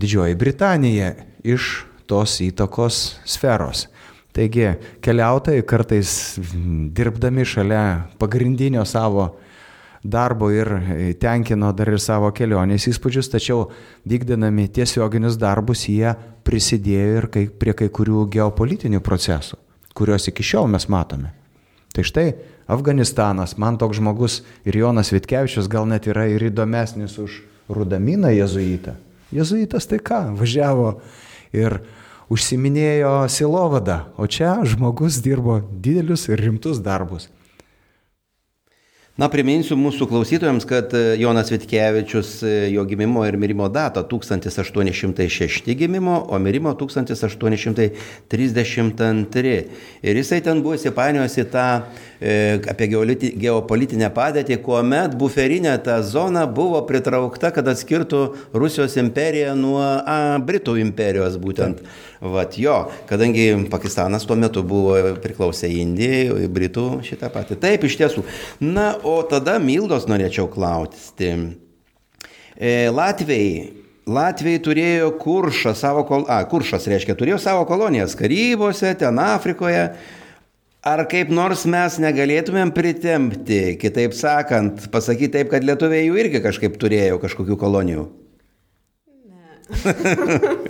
Didžioji 0.00 0.36
Britanija 0.40 1.14
iš 1.44 1.86
tos 2.10 2.38
įtakos 2.42 3.20
sferos. 3.28 3.86
Taigi 4.34 4.74
keliautojai 5.02 5.62
kartais 5.66 6.10
dirbdami 6.94 7.46
šalia 7.46 7.84
pagrindinio 8.18 8.84
savo 8.86 9.30
darbo 10.02 10.50
ir 10.50 10.70
e, 10.70 11.12
tenkino 11.20 11.72
dar 11.76 11.90
ir 11.92 12.00
savo 12.00 12.30
kelionės 12.32 12.86
įspūdžius, 12.90 13.28
tačiau 13.32 13.66
vykdinami 14.08 14.68
tiesioginius 14.72 15.36
darbus 15.40 15.84
jie 15.90 16.14
prisidėjo 16.46 17.18
ir 17.18 17.28
kai, 17.32 17.44
prie 17.48 17.74
kai 17.76 17.90
kurių 17.92 18.24
geopolitinių 18.32 19.02
procesų, 19.04 19.58
kuriuos 19.96 20.30
iki 20.30 20.46
šiol 20.46 20.70
mes 20.72 20.88
matome. 20.92 21.34
Tai 21.90 22.04
štai 22.06 22.26
Afganistanas, 22.70 23.56
man 23.58 23.78
toks 23.80 23.98
žmogus 23.98 24.40
ir 24.64 24.78
Jonas 24.78 25.10
Vitkevičius 25.10 25.68
gal 25.70 25.88
net 25.90 26.06
yra 26.06 26.28
ir 26.30 26.44
įdomesnis 26.50 27.16
už 27.18 27.40
Rudaminą 27.70 28.30
jezuitą. 28.34 28.94
Jezuitas 29.34 29.86
tai 29.90 29.98
ką, 30.02 30.20
važiavo 30.38 31.00
ir 31.54 31.80
užsiminėjo 32.30 33.26
silovadą, 33.30 34.04
o 34.18 34.26
čia 34.30 34.56
žmogus 34.66 35.18
dirbo 35.22 35.60
didelius 35.82 36.28
ir 36.30 36.42
rimtus 36.42 36.78
darbus. 36.82 37.28
Na, 39.20 39.26
priminsiu 39.28 39.76
mūsų 39.76 40.06
klausytojams, 40.08 40.64
kad 40.64 40.94
e, 40.96 41.20
Jonas 41.20 41.50
Vitkevičius, 41.52 42.40
e, 42.40 42.72
jo 42.72 42.80
gimimo 42.88 43.20
ir 43.28 43.36
mirimo 43.36 43.68
data 43.68 44.00
1806 44.08 45.68
gimimo, 45.76 46.24
o 46.24 46.40
mirimo 46.40 46.72
1832. 46.72 49.58
Ir 50.00 50.16
jisai 50.22 50.40
ten 50.46 50.62
buvo 50.64 50.72
įsipainiojęs 50.78 51.36
į 51.42 51.44
tą 51.52 51.66
e, 51.76 52.64
apie 52.72 52.88
geopolitinę 53.44 54.08
padėtį, 54.16 54.56
kuomet 54.64 55.12
buferinė 55.20 55.76
ta 55.84 56.00
zona 56.00 56.48
buvo 56.48 56.80
pritraukta, 56.88 57.52
kad 57.52 57.68
atskirtų 57.68 58.56
Rusijos 58.56 58.96
imperiją 59.04 59.52
nuo 59.52 59.84
a, 59.84 60.40
Britų 60.40 60.80
imperijos 60.80 61.36
būtent. 61.44 61.84
Taip. 61.84 62.08
Vat 62.20 62.58
jo, 62.60 62.74
kadangi 63.08 63.46
Pakistanas 63.72 64.26
tuo 64.28 64.36
metu 64.36 64.60
buvo 64.66 64.92
priklausė 65.24 65.70
Indijai, 65.80 66.48
Britų 66.52 67.00
šitą 67.06 67.30
patį. 67.32 67.56
Taip, 67.62 67.86
iš 67.88 67.96
tiesų. 67.96 68.24
Na, 68.60 68.92
o 69.00 69.22
tada 69.24 69.56
Mildos 69.62 70.04
norėčiau 70.10 70.50
klausti. 70.52 71.32
E, 72.60 72.74
Latvijai 72.92 73.80
Latvijai 74.10 74.60
turėjo 74.64 75.10
kuršą 75.20 75.74
savo, 75.76 76.04
kol... 76.08 76.24
A, 76.28 76.40
kuršas 76.48 76.88
reiškia, 76.90 77.14
turėjo 77.18 77.38
savo 77.40 77.66
kolonijas 77.68 78.16
Karybose, 78.18 78.94
ten 78.98 79.20
Afrikoje. 79.22 79.90
Ar 80.80 81.02
kaip 81.12 81.28
nors 81.32 81.66
mes 81.68 81.98
negalėtumėm 82.00 82.72
pritempti, 82.72 83.76
kitaip 83.80 84.16
sakant, 84.16 84.88
pasakyti 84.92 85.34
taip, 85.36 85.50
kad 85.52 85.66
lietuviai 85.68 86.08
jų 86.08 86.16
irgi 86.24 86.40
kažkaip 86.44 86.80
turėjo 86.80 87.20
kažkokių 87.22 87.60
kolonijų? 87.60 88.08
Ne. 89.28 90.58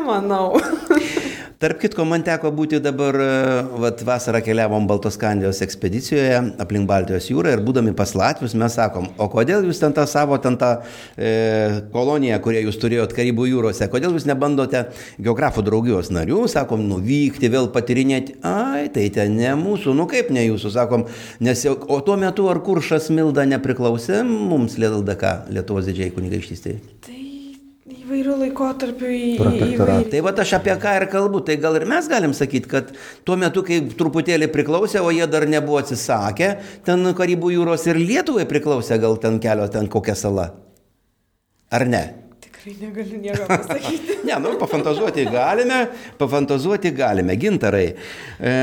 Nemanau. 0.00 0.56
Tarp 1.60 1.76
kitko, 1.76 2.06
man 2.08 2.22
teko 2.24 2.48
būti 2.56 2.78
dabar, 2.80 3.16
e, 3.20 3.32
vat, 3.82 4.00
vasarą 4.08 4.38
keliavom 4.40 4.86
Baltoskandijos 4.88 5.58
ekspedicijoje 5.60 6.38
aplink 6.64 6.88
Baltijos 6.88 7.26
jūrą 7.28 7.52
ir 7.52 7.60
būdami 7.66 7.92
pas 7.98 8.14
Latvius 8.16 8.54
mes 8.56 8.78
sakom, 8.78 9.10
o 9.20 9.26
kodėl 9.28 9.68
jūs 9.68 9.82
ten 9.82 9.92
tą 9.92 10.06
savo, 10.08 10.38
ten 10.40 10.56
tą 10.56 10.70
e, 11.20 11.82
koloniją, 11.92 12.40
kurią 12.40 12.64
jūs 12.64 12.80
turėjot 12.80 13.12
Karibų 13.12 13.50
jūrose, 13.50 13.90
kodėl 13.92 14.16
jūs 14.16 14.24
nebandote 14.30 14.86
geografų 15.20 15.66
draugijos 15.68 16.08
narių, 16.16 16.46
sakom, 16.48 16.88
nuvykti, 16.88 17.52
vėl 17.52 17.68
patirinėti, 17.76 18.40
ai, 18.40 18.88
tai 18.94 19.10
ten 19.12 19.36
ne 19.36 19.52
mūsų, 19.60 19.92
nu 20.00 20.08
kaip 20.08 20.32
ne 20.32 20.48
jūsų, 20.48 20.72
sakom, 20.80 21.10
nes 21.44 21.68
jau, 21.68 21.76
o 21.76 22.00
tuo 22.00 22.16
metu 22.16 22.48
ar 22.48 22.64
kuršas 22.64 23.12
Milda 23.12 23.44
nepriklausė 23.52 24.24
mums 24.24 24.80
LDK, 24.80 25.42
Lietuvos 25.52 25.92
didžiai 25.92 26.14
kunigaikštystėje? 26.16 26.80
Tai 27.04 27.29
įvairių 28.10 28.36
laikotarpių 28.44 29.10
į... 29.14 29.26
Protektoratą. 29.38 30.06
Tai 30.10 30.22
va 30.26 30.32
aš 30.42 30.54
apie 30.58 30.74
ką 30.82 30.94
ir 30.98 31.06
kalbu, 31.12 31.42
tai 31.46 31.56
gal 31.62 31.78
ir 31.78 31.86
mes 31.88 32.08
galim 32.10 32.34
sakyti, 32.36 32.70
kad 32.70 32.90
tuo 33.26 33.36
metu, 33.38 33.62
kai 33.66 33.80
truputėlį 33.94 34.50
priklausė, 34.50 35.02
o 35.04 35.12
jie 35.14 35.28
dar 35.30 35.46
nebuvo 35.50 35.78
atsisakę, 35.80 36.50
ten 36.86 37.12
Karibų 37.16 37.52
jūros 37.54 37.86
ir 37.90 38.00
Lietuvai 38.00 38.48
priklausė 38.50 38.98
gal 39.02 39.20
ten 39.22 39.38
kelios, 39.42 39.70
ten 39.74 39.86
kokia 39.90 40.16
sala. 40.18 40.50
Ar 41.70 41.86
ne? 41.86 42.02
Tikrai 42.42 42.74
negaliu 42.80 43.20
nieko 43.22 43.46
pasakyti. 43.46 44.18
ne, 44.26 44.40
nu, 44.42 44.56
pafantazuoti 44.58 45.28
galime, 45.30 45.84
pafantazuoti 46.18 46.90
galime, 46.96 47.38
gintarai. 47.38 47.86
E, 48.42 48.56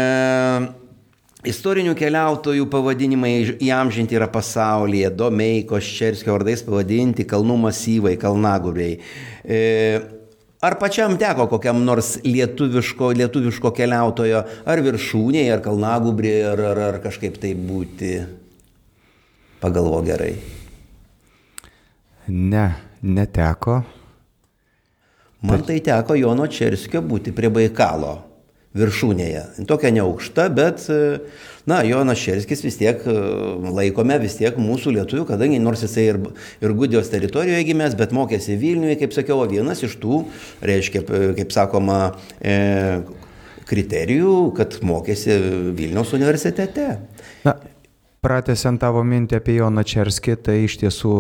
Istorinių 1.47 1.93
keliautojų 1.95 2.65
pavadinimai 2.71 3.31
įamžinti 3.63 4.17
yra 4.17 4.27
pasaulyje, 4.31 5.09
Domeikos, 5.15 5.87
Čerskio 5.97 6.35
vardais 6.35 6.63
pavadinti 6.65 7.23
kalnų 7.27 7.55
masyvai, 7.61 8.15
kalnaguriai. 8.19 8.97
E, 9.47 9.59
ar 10.59 10.77
pačiam 10.81 11.15
teko 11.19 11.47
kokiam 11.53 11.79
nors 11.87 12.17
lietuviško, 12.25 13.13
lietuviško 13.21 13.71
keliautojo, 13.79 14.43
ar 14.67 14.83
viršūnėje, 14.89 15.55
ar 15.55 15.63
kalnagubrėje, 15.63 16.43
ar, 16.51 16.65
ar, 16.73 16.83
ar 16.89 17.01
kažkaip 17.07 17.39
tai 17.39 17.55
būti? 17.55 18.13
Pagalvo 19.63 20.03
gerai. 20.05 20.33
Ne, 22.27 22.67
neteko. 23.01 23.81
Man 25.47 25.63
tai 25.63 25.79
teko 25.85 26.17
Jono 26.17 26.49
Čerskio 26.51 26.99
būti 27.05 27.31
prie 27.31 27.53
Baikalo 27.53 28.26
viršūnėje. 28.77 29.43
Tokia 29.69 29.91
neaukšta, 29.95 30.47
bet, 30.53 30.85
na, 31.69 31.81
Jonas 31.87 32.21
Šerskis 32.21 32.63
vis 32.65 32.79
tiek 32.79 33.03
laikome 33.77 34.17
vis 34.23 34.37
tiek 34.39 34.57
mūsų 34.61 34.95
lietuvių, 34.99 35.27
kadangi 35.29 35.61
nors 35.63 35.83
jisai 35.85 36.07
ir, 36.13 36.21
ir 36.63 36.75
Gudijos 36.77 37.11
teritorijoje 37.13 37.67
gimęs, 37.71 37.97
bet 37.99 38.15
mokėsi 38.15 38.57
Vilniuje, 38.59 38.97
kaip 39.03 39.15
sakiau, 39.15 39.43
vienas 39.49 39.83
iš 39.85 39.97
tų, 40.01 40.23
reiškia, 40.65 41.03
kaip 41.37 41.55
sakoma, 41.55 42.01
e, 42.41 42.57
kriterijų, 43.67 44.35
kad 44.57 44.79
mokėsi 44.85 45.35
Vilniaus 45.75 46.13
universitete. 46.15 46.87
Na, 47.45 47.57
pratęsiant 48.23 48.81
tavo 48.81 49.03
mintį 49.07 49.39
apie 49.41 49.57
Joną 49.59 49.83
Čerskį, 49.87 50.37
tai 50.43 50.61
iš 50.65 50.79
tiesų 50.83 51.13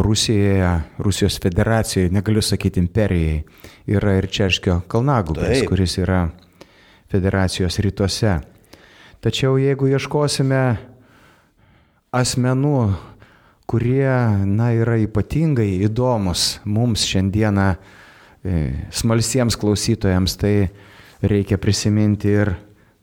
Rusijoje, 0.00 0.70
Rusijos 1.02 1.38
federacijoje, 1.42 2.12
negaliu 2.14 2.42
sakyti 2.44 2.80
imperijai, 2.82 3.40
yra 3.90 4.16
ir 4.20 4.28
Čerškio 4.30 4.80
kalnagubės, 4.90 5.64
kuris 5.68 5.98
yra 6.00 6.28
federacijos 7.10 7.78
rytuose. 7.82 8.38
Tačiau 9.20 9.58
jeigu 9.60 9.90
ieškosime 9.90 10.62
asmenų, 12.16 12.76
kurie 13.70 14.10
na, 14.48 14.70
yra 14.74 14.96
ypatingai 14.98 15.82
įdomus 15.86 16.60
mums 16.64 17.04
šiandieną 17.06 17.66
e, 17.70 18.62
smalsiems 18.90 19.58
klausytojams, 19.60 20.34
tai 20.40 20.54
reikia 21.22 21.58
prisiminti 21.60 22.32
ir 22.32 22.54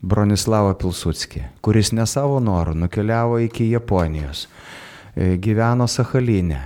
Bronislavą 0.01 0.75
Pilsutskį, 0.77 1.43
kuris 1.65 1.93
ne 1.95 2.05
savo 2.09 2.41
norų 2.43 2.75
nukeliavo 2.83 3.39
iki 3.45 3.69
Japonijos, 3.71 4.47
e, 5.15 5.37
gyveno 5.41 5.87
Sahalinė, 5.89 6.59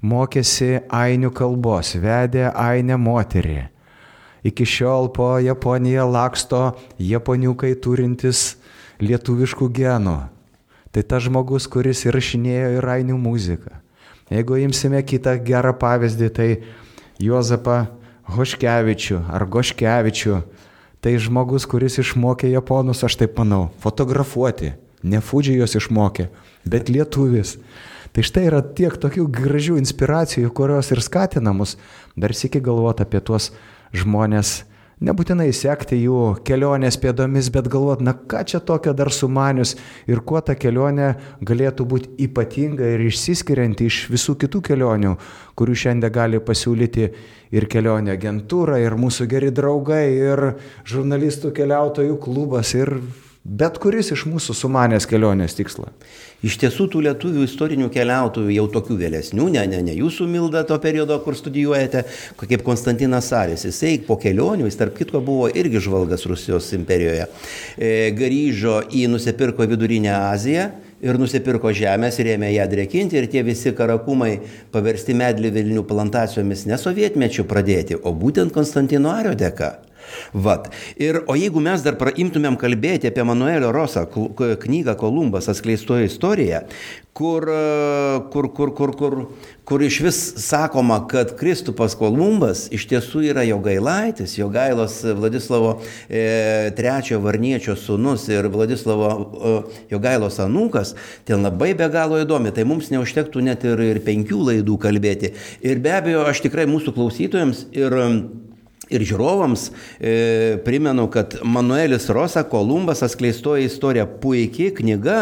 mokėsi 0.00 0.84
ainių 0.88 1.32
kalbos, 1.34 1.96
vedė 2.00 2.48
ainę 2.52 2.96
moterį. 3.00 3.58
Iki 4.46 4.66
šiol 4.66 5.10
po 5.14 5.36
Japoniją 5.42 6.06
laksto 6.10 6.78
japoniukai 7.02 7.74
turintis 7.74 8.56
lietuviškų 9.02 9.68
genų. 9.74 10.18
Tai 10.94 11.02
tas 11.04 11.26
žmogus, 11.26 11.66
kuris 11.70 12.06
įrašinėjo 12.06 12.78
ir 12.78 12.88
ainių 12.88 13.18
muziką. 13.20 13.74
Jeigu 14.32 14.58
imsime 14.60 15.02
kitą 15.02 15.36
gerą 15.44 15.72
pavyzdį, 15.78 16.28
tai 16.36 16.48
Juozapą 17.22 17.86
Hoškevičių 18.28 19.22
ar 19.32 19.44
Goškevičių, 19.48 20.40
tai 21.00 21.14
žmogus, 21.22 21.64
kuris 21.68 21.98
išmokė 22.02 22.50
japonus, 22.52 23.04
aš 23.06 23.18
taip 23.22 23.38
manau, 23.40 23.68
fotografuoti. 23.82 24.74
Ne 25.02 25.20
Fudžijos 25.22 25.76
išmokė, 25.78 26.26
bet 26.66 26.90
lietuvis. 26.90 27.56
Tai 28.12 28.24
štai 28.26 28.48
yra 28.48 28.60
tiek 28.62 28.96
tokių 28.98 29.28
gražių 29.30 29.76
inspiracijų, 29.78 30.50
kurios 30.50 30.90
ir 30.90 31.02
skatina 31.04 31.52
mus 31.54 31.76
dar 32.18 32.34
sėki 32.34 32.60
galvoti 32.64 33.04
apie 33.04 33.20
tuos 33.22 33.52
žmonės, 33.96 34.62
nebūtinai 35.04 35.48
sekti 35.54 35.98
jų 36.00 36.22
kelionės 36.46 36.98
pėdomis, 37.00 37.50
bet 37.54 37.68
galvoti, 37.70 38.06
na 38.06 38.14
ką 38.14 38.42
čia 38.50 38.60
tokio 38.64 38.94
dar 38.96 39.12
sumanius 39.14 39.76
ir 40.10 40.22
kuo 40.26 40.40
ta 40.42 40.56
kelionė 40.58 41.12
galėtų 41.46 41.86
būti 41.88 42.10
ypatinga 42.26 42.88
ir 42.96 43.06
išsiskirianti 43.06 43.86
iš 43.86 44.00
visų 44.12 44.34
kitų 44.42 44.62
kelionių, 44.70 45.14
kurių 45.58 45.78
šiandien 45.84 46.14
gali 46.14 46.42
pasiūlyti 46.42 47.08
ir 47.54 47.68
kelionė 47.70 48.16
agentūra, 48.16 48.80
ir 48.82 48.98
mūsų 48.98 49.28
geri 49.30 49.54
draugai, 49.54 50.04
ir 50.18 50.44
žurnalistų 50.88 51.54
keliautojų 51.56 52.18
klubas, 52.22 52.74
ir 52.74 52.98
bet 53.48 53.78
kuris 53.80 54.12
iš 54.12 54.26
mūsų 54.28 54.54
sumanęs 54.56 55.06
kelionės 55.08 55.56
tikslą. 55.56 55.88
Iš 56.44 56.58
tiesų 56.60 56.86
tų 56.92 57.00
lietuvių 57.06 57.46
istorinių 57.48 57.88
keliautojų, 57.90 58.52
jau 58.54 58.66
tokių 58.70 58.96
vėlesnių, 59.00 59.48
ne, 59.56 59.64
ne, 59.72 59.80
ne 59.88 59.94
jūsų 59.96 60.28
milda 60.30 60.62
to 60.68 60.76
periodo, 60.82 61.16
kur 61.24 61.34
studijuojate, 61.38 62.04
kaip 62.38 62.62
Konstantinas 62.66 63.30
Saris, 63.32 63.64
jisai 63.66 63.96
po 64.06 64.18
kelionių, 64.20 64.68
jis 64.68 64.78
tarp 64.78 64.94
kitko 65.00 65.22
buvo 65.24 65.48
irgi 65.48 65.82
žvalgas 65.88 66.28
Rusijos 66.30 66.68
imperijoje, 66.76 67.26
e, 67.74 67.90
grįžo 68.14 68.82
į 68.92 69.08
nusipirko 69.14 69.66
vidurinę 69.66 70.14
Aziją 70.28 70.68
ir 71.02 71.18
nusipirko 71.18 71.72
žemės 71.74 72.20
ir 72.20 72.34
ėmė 72.36 72.52
ją 72.52 72.68
drekinti 72.70 73.18
ir 73.18 73.26
tie 73.32 73.42
visi 73.46 73.72
karakumai 73.74 74.36
paversti 74.74 75.16
medlį 75.16 75.54
Vilnių 75.56 75.86
plantacijomis 75.88 76.66
ne 76.68 76.78
sovietmečių 76.78 77.48
pradėti, 77.48 77.98
o 77.98 78.14
būtent 78.14 78.54
Konstantino 78.54 79.14
Ario 79.16 79.34
dėka. 79.38 79.87
Vat. 80.32 80.70
Ir, 80.96 81.22
o 81.26 81.36
jeigu 81.38 81.62
mes 81.64 81.82
dar 81.84 81.98
praimtumėm 82.00 82.58
kalbėti 82.60 83.10
apie 83.10 83.24
Manuelio 83.26 83.72
Rosa 83.74 84.06
knygą 84.08 84.96
Kolumbas 84.98 85.48
atskleistoje 85.50 86.08
istorija, 86.08 86.64
kur, 87.18 87.44
kur, 88.30 88.46
kur, 88.54 88.74
kur, 88.74 88.92
kur, 88.94 89.14
kur 89.66 89.82
iš 89.82 89.98
vis 90.04 90.18
sakoma, 90.38 91.00
kad 91.10 91.32
Kristupas 91.38 91.96
Kolumbas 91.98 92.68
iš 92.74 92.86
tiesų 92.92 93.24
yra 93.32 93.42
Jogailaitis, 93.48 94.36
Jogailos 94.38 95.00
Vladislavo 95.18 95.74
e, 96.06 96.70
trečiojo 96.78 97.24
varniečio 97.24 97.74
sūnus 97.78 98.28
ir 98.30 98.46
Vladislavo 98.54 99.10
e, 99.10 99.54
Jogailos 99.90 100.38
anūkas, 100.44 100.94
ten 101.26 101.42
labai 101.42 101.72
be 101.78 101.90
galo 101.90 102.20
įdomi, 102.22 102.54
tai 102.54 102.66
mums 102.68 102.92
neužtektų 102.94 103.42
net 103.50 103.66
ir, 103.66 103.82
ir 103.96 104.02
penkių 104.06 104.44
laidų 104.52 104.78
kalbėti. 104.86 105.34
Ir 105.66 105.82
be 105.82 105.96
abejo, 105.98 106.22
aš 106.30 106.44
tikrai 106.46 106.68
mūsų 106.70 106.94
klausytojams 106.94 107.66
ir 107.74 107.98
Ir 108.88 109.02
žiūrovams 109.04 109.66
e, 110.00 110.12
primenu, 110.64 111.04
kad 111.12 111.34
Manuelis 111.44 112.06
Rosa 112.14 112.40
Kolumbas 112.48 113.02
atskleistoja 113.04 113.66
istorija 113.66 114.06
puikiai 114.08 114.70
knyga, 114.78 115.16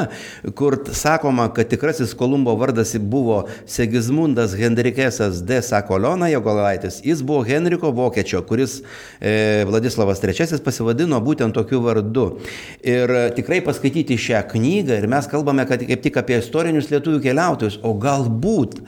kur 0.59 0.77
sakoma, 0.95 1.49
kad 1.55 1.67
tikrasis 1.73 2.15
Kolumbo 2.15 2.55
vardas 2.61 2.95
buvo 3.01 3.41
Segismundas 3.67 4.55
Henrikesas 4.59 5.41
de 5.47 5.59
Sakolona 5.67 6.29
Jogolaitis. 6.31 7.01
Jis 7.03 7.25
buvo 7.27 7.43
Henriko 7.49 7.91
Vokiečio, 7.97 8.45
kuris 8.47 8.79
e, 9.19 9.65
Vladislavas 9.67 10.23
III 10.23 10.63
pasivadino 10.63 11.19
būtent 11.25 11.59
tokiu 11.59 11.83
vardu. 11.83 12.29
Ir 12.87 13.11
tikrai 13.35 13.59
paskaityti 13.67 14.21
šią 14.29 14.45
knygą 14.53 15.01
ir 15.01 15.11
mes 15.11 15.27
kalbame, 15.33 15.67
kaip 15.67 16.07
tik 16.07 16.23
apie 16.23 16.39
istorinius 16.39 16.93
lietuvių 16.95 17.19
keliautojus, 17.27 17.81
o 17.83 17.97
galbūt 17.99 18.79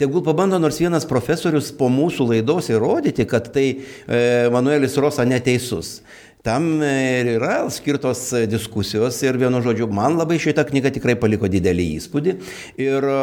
Tegul 0.00 0.22
pabando 0.24 0.56
nors 0.56 0.78
vienas 0.80 1.04
profesorius 1.04 1.66
po 1.76 1.90
mūsų 1.92 2.30
laidos 2.30 2.70
įrodyti, 2.72 3.26
kad 3.28 3.50
tai 3.52 3.66
e, 3.68 4.20
Manuelis 4.48 4.96
Rosa 4.96 5.26
neteisus. 5.28 5.98
Tam 6.40 6.80
ir 6.80 7.26
yra 7.34 7.66
skirtos 7.68 8.30
diskusijos 8.48 9.18
ir 9.20 9.36
vienu 9.36 9.58
žodžiu, 9.60 9.90
man 9.92 10.14
labai 10.16 10.38
šita 10.40 10.62
knyga 10.64 10.88
tikrai 10.94 11.12
paliko 11.20 11.50
didelį 11.52 11.84
įspūdį. 11.98 12.32
Ir 12.80 13.04
e, 13.04 13.16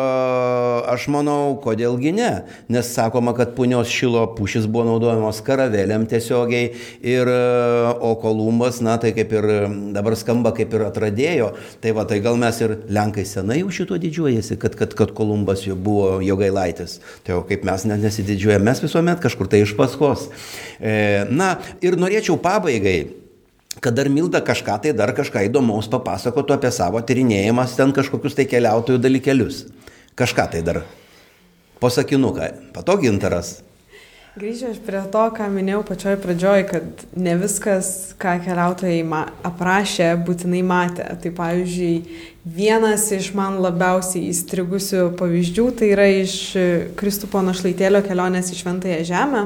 aš 0.93 1.07
manau, 1.09 1.55
kodėlgi 1.63 2.11
ne, 2.13 2.29
nes 2.69 2.91
sakoma, 2.93 3.33
kad 3.33 3.55
punios 3.57 3.89
šilo 3.89 4.21
pušis 4.37 4.67
buvo 4.69 4.85
naudojamos 4.91 5.39
karavelėm 5.47 6.05
tiesiogiai 6.11 6.67
ir 7.01 7.31
e, 7.33 7.39
o 7.97 8.13
Kolumbas, 8.21 8.83
na 8.85 8.99
tai 9.01 9.15
kaip 9.17 9.33
ir 9.33 9.49
dabar 9.97 10.13
skamba 10.21 10.53
kaip 10.53 10.77
ir 10.77 10.85
atradėjo, 10.91 11.49
tai 11.81 11.95
va 11.97 12.05
tai 12.05 12.21
gal 12.21 12.37
mes 12.37 12.61
ir 12.61 12.77
Lenkai 12.85 13.25
senai 13.25 13.63
jau 13.63 13.73
šito 13.73 13.97
didžiuojasi, 14.05 14.59
kad, 14.61 14.77
kad, 14.77 14.93
kad 14.93 15.15
Kolumbas 15.17 15.65
jau 15.65 15.73
buvo 15.73 16.19
jogailaitis, 16.21 16.99
tai 17.25 17.33
jau 17.33 17.41
kaip 17.49 17.65
mes 17.65 17.89
net 17.89 18.05
nesididžiuojame, 18.05 18.69
mes 18.69 18.85
visuomet 18.85 19.25
kažkur 19.25 19.49
tai 19.49 19.65
iš 19.65 19.73
paskos. 19.79 20.29
E, 20.77 21.25
na 21.33 21.55
ir 21.81 21.97
norėčiau 21.97 22.37
pabaigai 22.45 23.07
kad 23.81 23.97
dar 23.97 24.09
Milda 24.09 24.41
kažką 24.41 24.79
tai 24.83 24.93
dar 24.97 25.13
kažką 25.17 25.45
įdomaus 25.47 25.89
papasakotų 25.91 26.57
apie 26.57 26.71
savo 26.73 27.01
tyrinėjimas, 27.01 27.77
ten 27.77 27.93
kažkokius 27.95 28.37
tai 28.37 28.47
keliautojų 28.49 29.01
dalykelius. 29.03 29.65
Kažką 30.17 30.49
tai 30.55 30.65
dar. 30.65 30.81
Posakinuką. 31.79 32.51
Patogintaras. 32.73 33.59
Grįžčiau 34.37 34.69
aš 34.69 34.79
prie 34.85 34.99
to, 35.13 35.21
ką 35.33 35.45
minėjau 35.49 35.79
pačioj 35.85 36.15
pradžioj, 36.21 36.63
kad 36.69 37.05
ne 37.17 37.33
viskas, 37.41 37.87
ką 38.21 38.35
keliautojai 38.45 38.99
aprašė, 39.49 40.11
būtinai 40.27 40.61
matė. 40.61 41.07
Tai 41.23 41.31
pavyzdžiui, 41.39 42.19
vienas 42.45 43.07
iš 43.17 43.31
man 43.37 43.57
labiausiai 43.63 44.29
įstrigusių 44.29 45.07
pavyzdžių 45.17 45.65
tai 45.79 45.89
yra 45.95 46.05
iš 46.19 46.35
Kristupo 46.99 47.41
našlaitėlio 47.45 48.03
kelionės 48.05 48.53
į 48.53 48.59
Šventąją 48.61 49.01
Žemę 49.09 49.43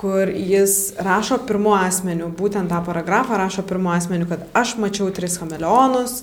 kur 0.00 0.30
jis 0.32 0.94
rašo 0.96 1.36
pirmo 1.44 1.74
asmeniu, 1.76 2.30
būtent 2.32 2.72
tą 2.72 2.80
paragrafą 2.86 3.36
rašo 3.36 3.66
pirmo 3.68 3.92
asmeniu, 3.92 4.24
kad 4.30 4.46
aš 4.56 4.78
mačiau 4.80 5.10
tris 5.12 5.36
chameleonus, 5.36 6.22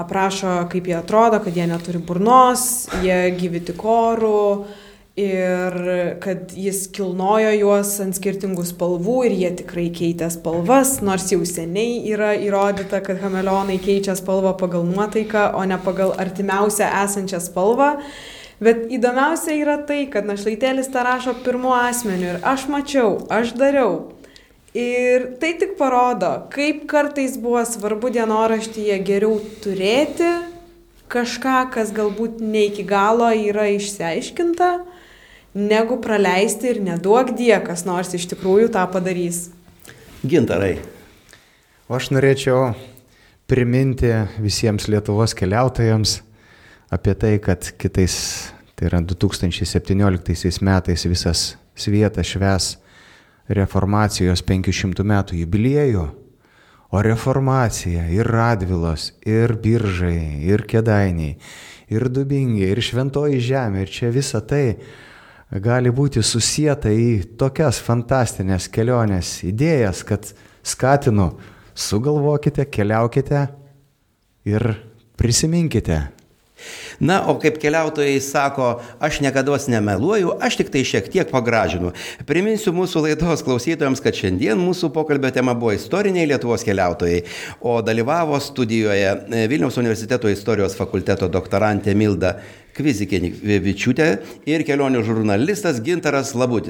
aprašo, 0.00 0.62
kaip 0.72 0.88
jie 0.88 0.96
atrodo, 0.96 1.42
kad 1.44 1.56
jie 1.56 1.66
neturi 1.68 2.00
burnos, 2.00 2.62
jie 3.04 3.18
gyvi 3.36 3.60
tik 3.68 3.84
orų 3.84 4.44
ir 5.18 5.76
kad 6.22 6.54
jis 6.54 6.84
kilnojo 6.94 7.50
juos 7.58 7.90
ant 8.04 8.16
skirtingų 8.16 8.64
spalvų 8.70 9.18
ir 9.26 9.36
jie 9.42 9.52
tikrai 9.60 9.88
keitė 9.92 10.30
spalvas, 10.30 11.00
nors 11.02 11.26
jau 11.32 11.42
seniai 11.42 12.04
yra 12.12 12.32
įrodyta, 12.38 13.02
kad 13.04 13.20
chameleonai 13.20 13.80
keičia 13.82 14.14
spalvą 14.16 14.54
pagal 14.60 14.86
nuotaiką, 14.86 15.50
o 15.58 15.64
ne 15.66 15.76
pagal 15.84 16.14
artimiausią 16.16 16.88
esančią 17.04 17.42
spalvą. 17.42 17.96
Bet 18.58 18.88
įdomiausia 18.90 19.54
yra 19.54 19.76
tai, 19.86 20.06
kad 20.10 20.26
našlaitėlis 20.26 20.90
tą 20.90 21.04
rašo 21.06 21.36
pirmo 21.44 21.76
asmeniu 21.76 22.32
ir 22.32 22.40
aš 22.42 22.66
mačiau, 22.72 23.20
aš 23.30 23.54
dariau. 23.58 24.14
Ir 24.78 25.38
tai 25.40 25.54
tik 25.60 25.76
parodo, 25.78 26.32
kaip 26.52 26.84
kartais 26.90 27.38
buvo 27.40 27.62
svarbu 27.64 28.10
dienoraštyje 28.14 28.98
geriau 29.06 29.38
turėti 29.62 30.28
kažką, 31.08 31.70
kas 31.72 31.94
galbūt 31.96 32.42
ne 32.44 32.66
iki 32.68 32.84
galo 32.86 33.30
yra 33.32 33.70
išsiaiškinta, 33.78 34.74
negu 35.56 35.96
praleisti 36.04 36.74
ir 36.74 36.84
neduok 36.84 37.32
die, 37.38 37.54
kas 37.64 37.86
nors 37.88 38.12
iš 38.18 38.28
tikrųjų 38.34 38.68
tą 38.74 38.84
padarys. 38.92 39.48
Gintarai, 40.26 40.76
O 41.88 41.96
aš 41.96 42.10
norėčiau 42.12 42.74
priminti 43.48 44.10
visiems 44.44 44.90
Lietuvos 44.92 45.32
keliautojams 45.32 46.18
apie 46.90 47.14
tai, 47.14 47.38
kad 47.38 47.70
kitais, 47.76 48.52
tai 48.74 48.88
yra 48.88 49.00
2017 49.04 50.62
metais 50.64 51.04
visas 51.04 51.56
svietas 51.76 52.26
šves 52.26 52.76
reformacijos 53.48 54.42
500 54.44 55.04
metų 55.04 55.42
jubiliejų, 55.42 56.06
o 56.88 57.02
reformacija 57.04 58.06
ir 58.12 58.28
Radvilos, 58.28 59.12
ir 59.28 59.52
Biržai, 59.60 60.40
ir 60.48 60.64
Kedainiai, 60.68 61.36
ir 61.92 62.08
Dubingiai, 62.08 62.72
ir 62.72 62.80
Šventoji 62.84 63.40
Žemė, 63.44 63.84
ir 63.84 63.92
čia 63.92 64.12
visa 64.12 64.40
tai 64.40 64.78
gali 65.52 65.92
būti 65.92 66.24
susijęta 66.24 66.92
į 66.92 67.36
tokias 67.40 67.80
fantastinės 67.84 68.68
kelionės 68.72 69.38
idėjas, 69.48 70.04
kad 70.08 70.28
skatinu, 70.64 71.34
sugalvokite, 71.76 72.64
keliaukite 72.72 73.46
ir 74.48 74.70
prisiminkite 75.20 76.17
Na, 77.00 77.20
o 77.30 77.36
kaip 77.40 77.58
keliautojai 77.62 78.18
sako, 78.22 78.70
aš 79.00 79.20
niekada 79.24 79.56
nemeluoju, 79.68 80.34
aš 80.42 80.58
tik 80.60 80.70
tai 80.74 80.84
šiek 80.84 81.08
tiek 81.12 81.30
pagražinu. 81.30 81.92
Priminsiu 82.26 82.74
mūsų 82.76 83.04
laidos 83.06 83.44
klausytojams, 83.46 84.02
kad 84.04 84.16
šiandien 84.18 84.58
mūsų 84.58 84.90
pokalbio 84.94 85.30
tema 85.34 85.54
buvo 85.54 85.72
istoriniai 85.76 86.28
Lietuvos 86.28 86.66
keliautojai, 86.66 87.22
o 87.60 87.78
dalyvavo 87.82 88.40
studijoje 88.42 89.10
e, 89.14 89.46
Vilniaus 89.50 89.78
universiteto 89.78 90.30
istorijos 90.30 90.76
fakulteto 90.78 91.30
doktorantė 91.30 91.94
Milda 91.98 92.38
Kvizikėnivičiūtė 92.78 94.06
ir 94.46 94.62
kelionių 94.66 95.02
žurnalistas 95.06 95.80
Gintaras 95.82 96.34
Labutis. 96.38 96.66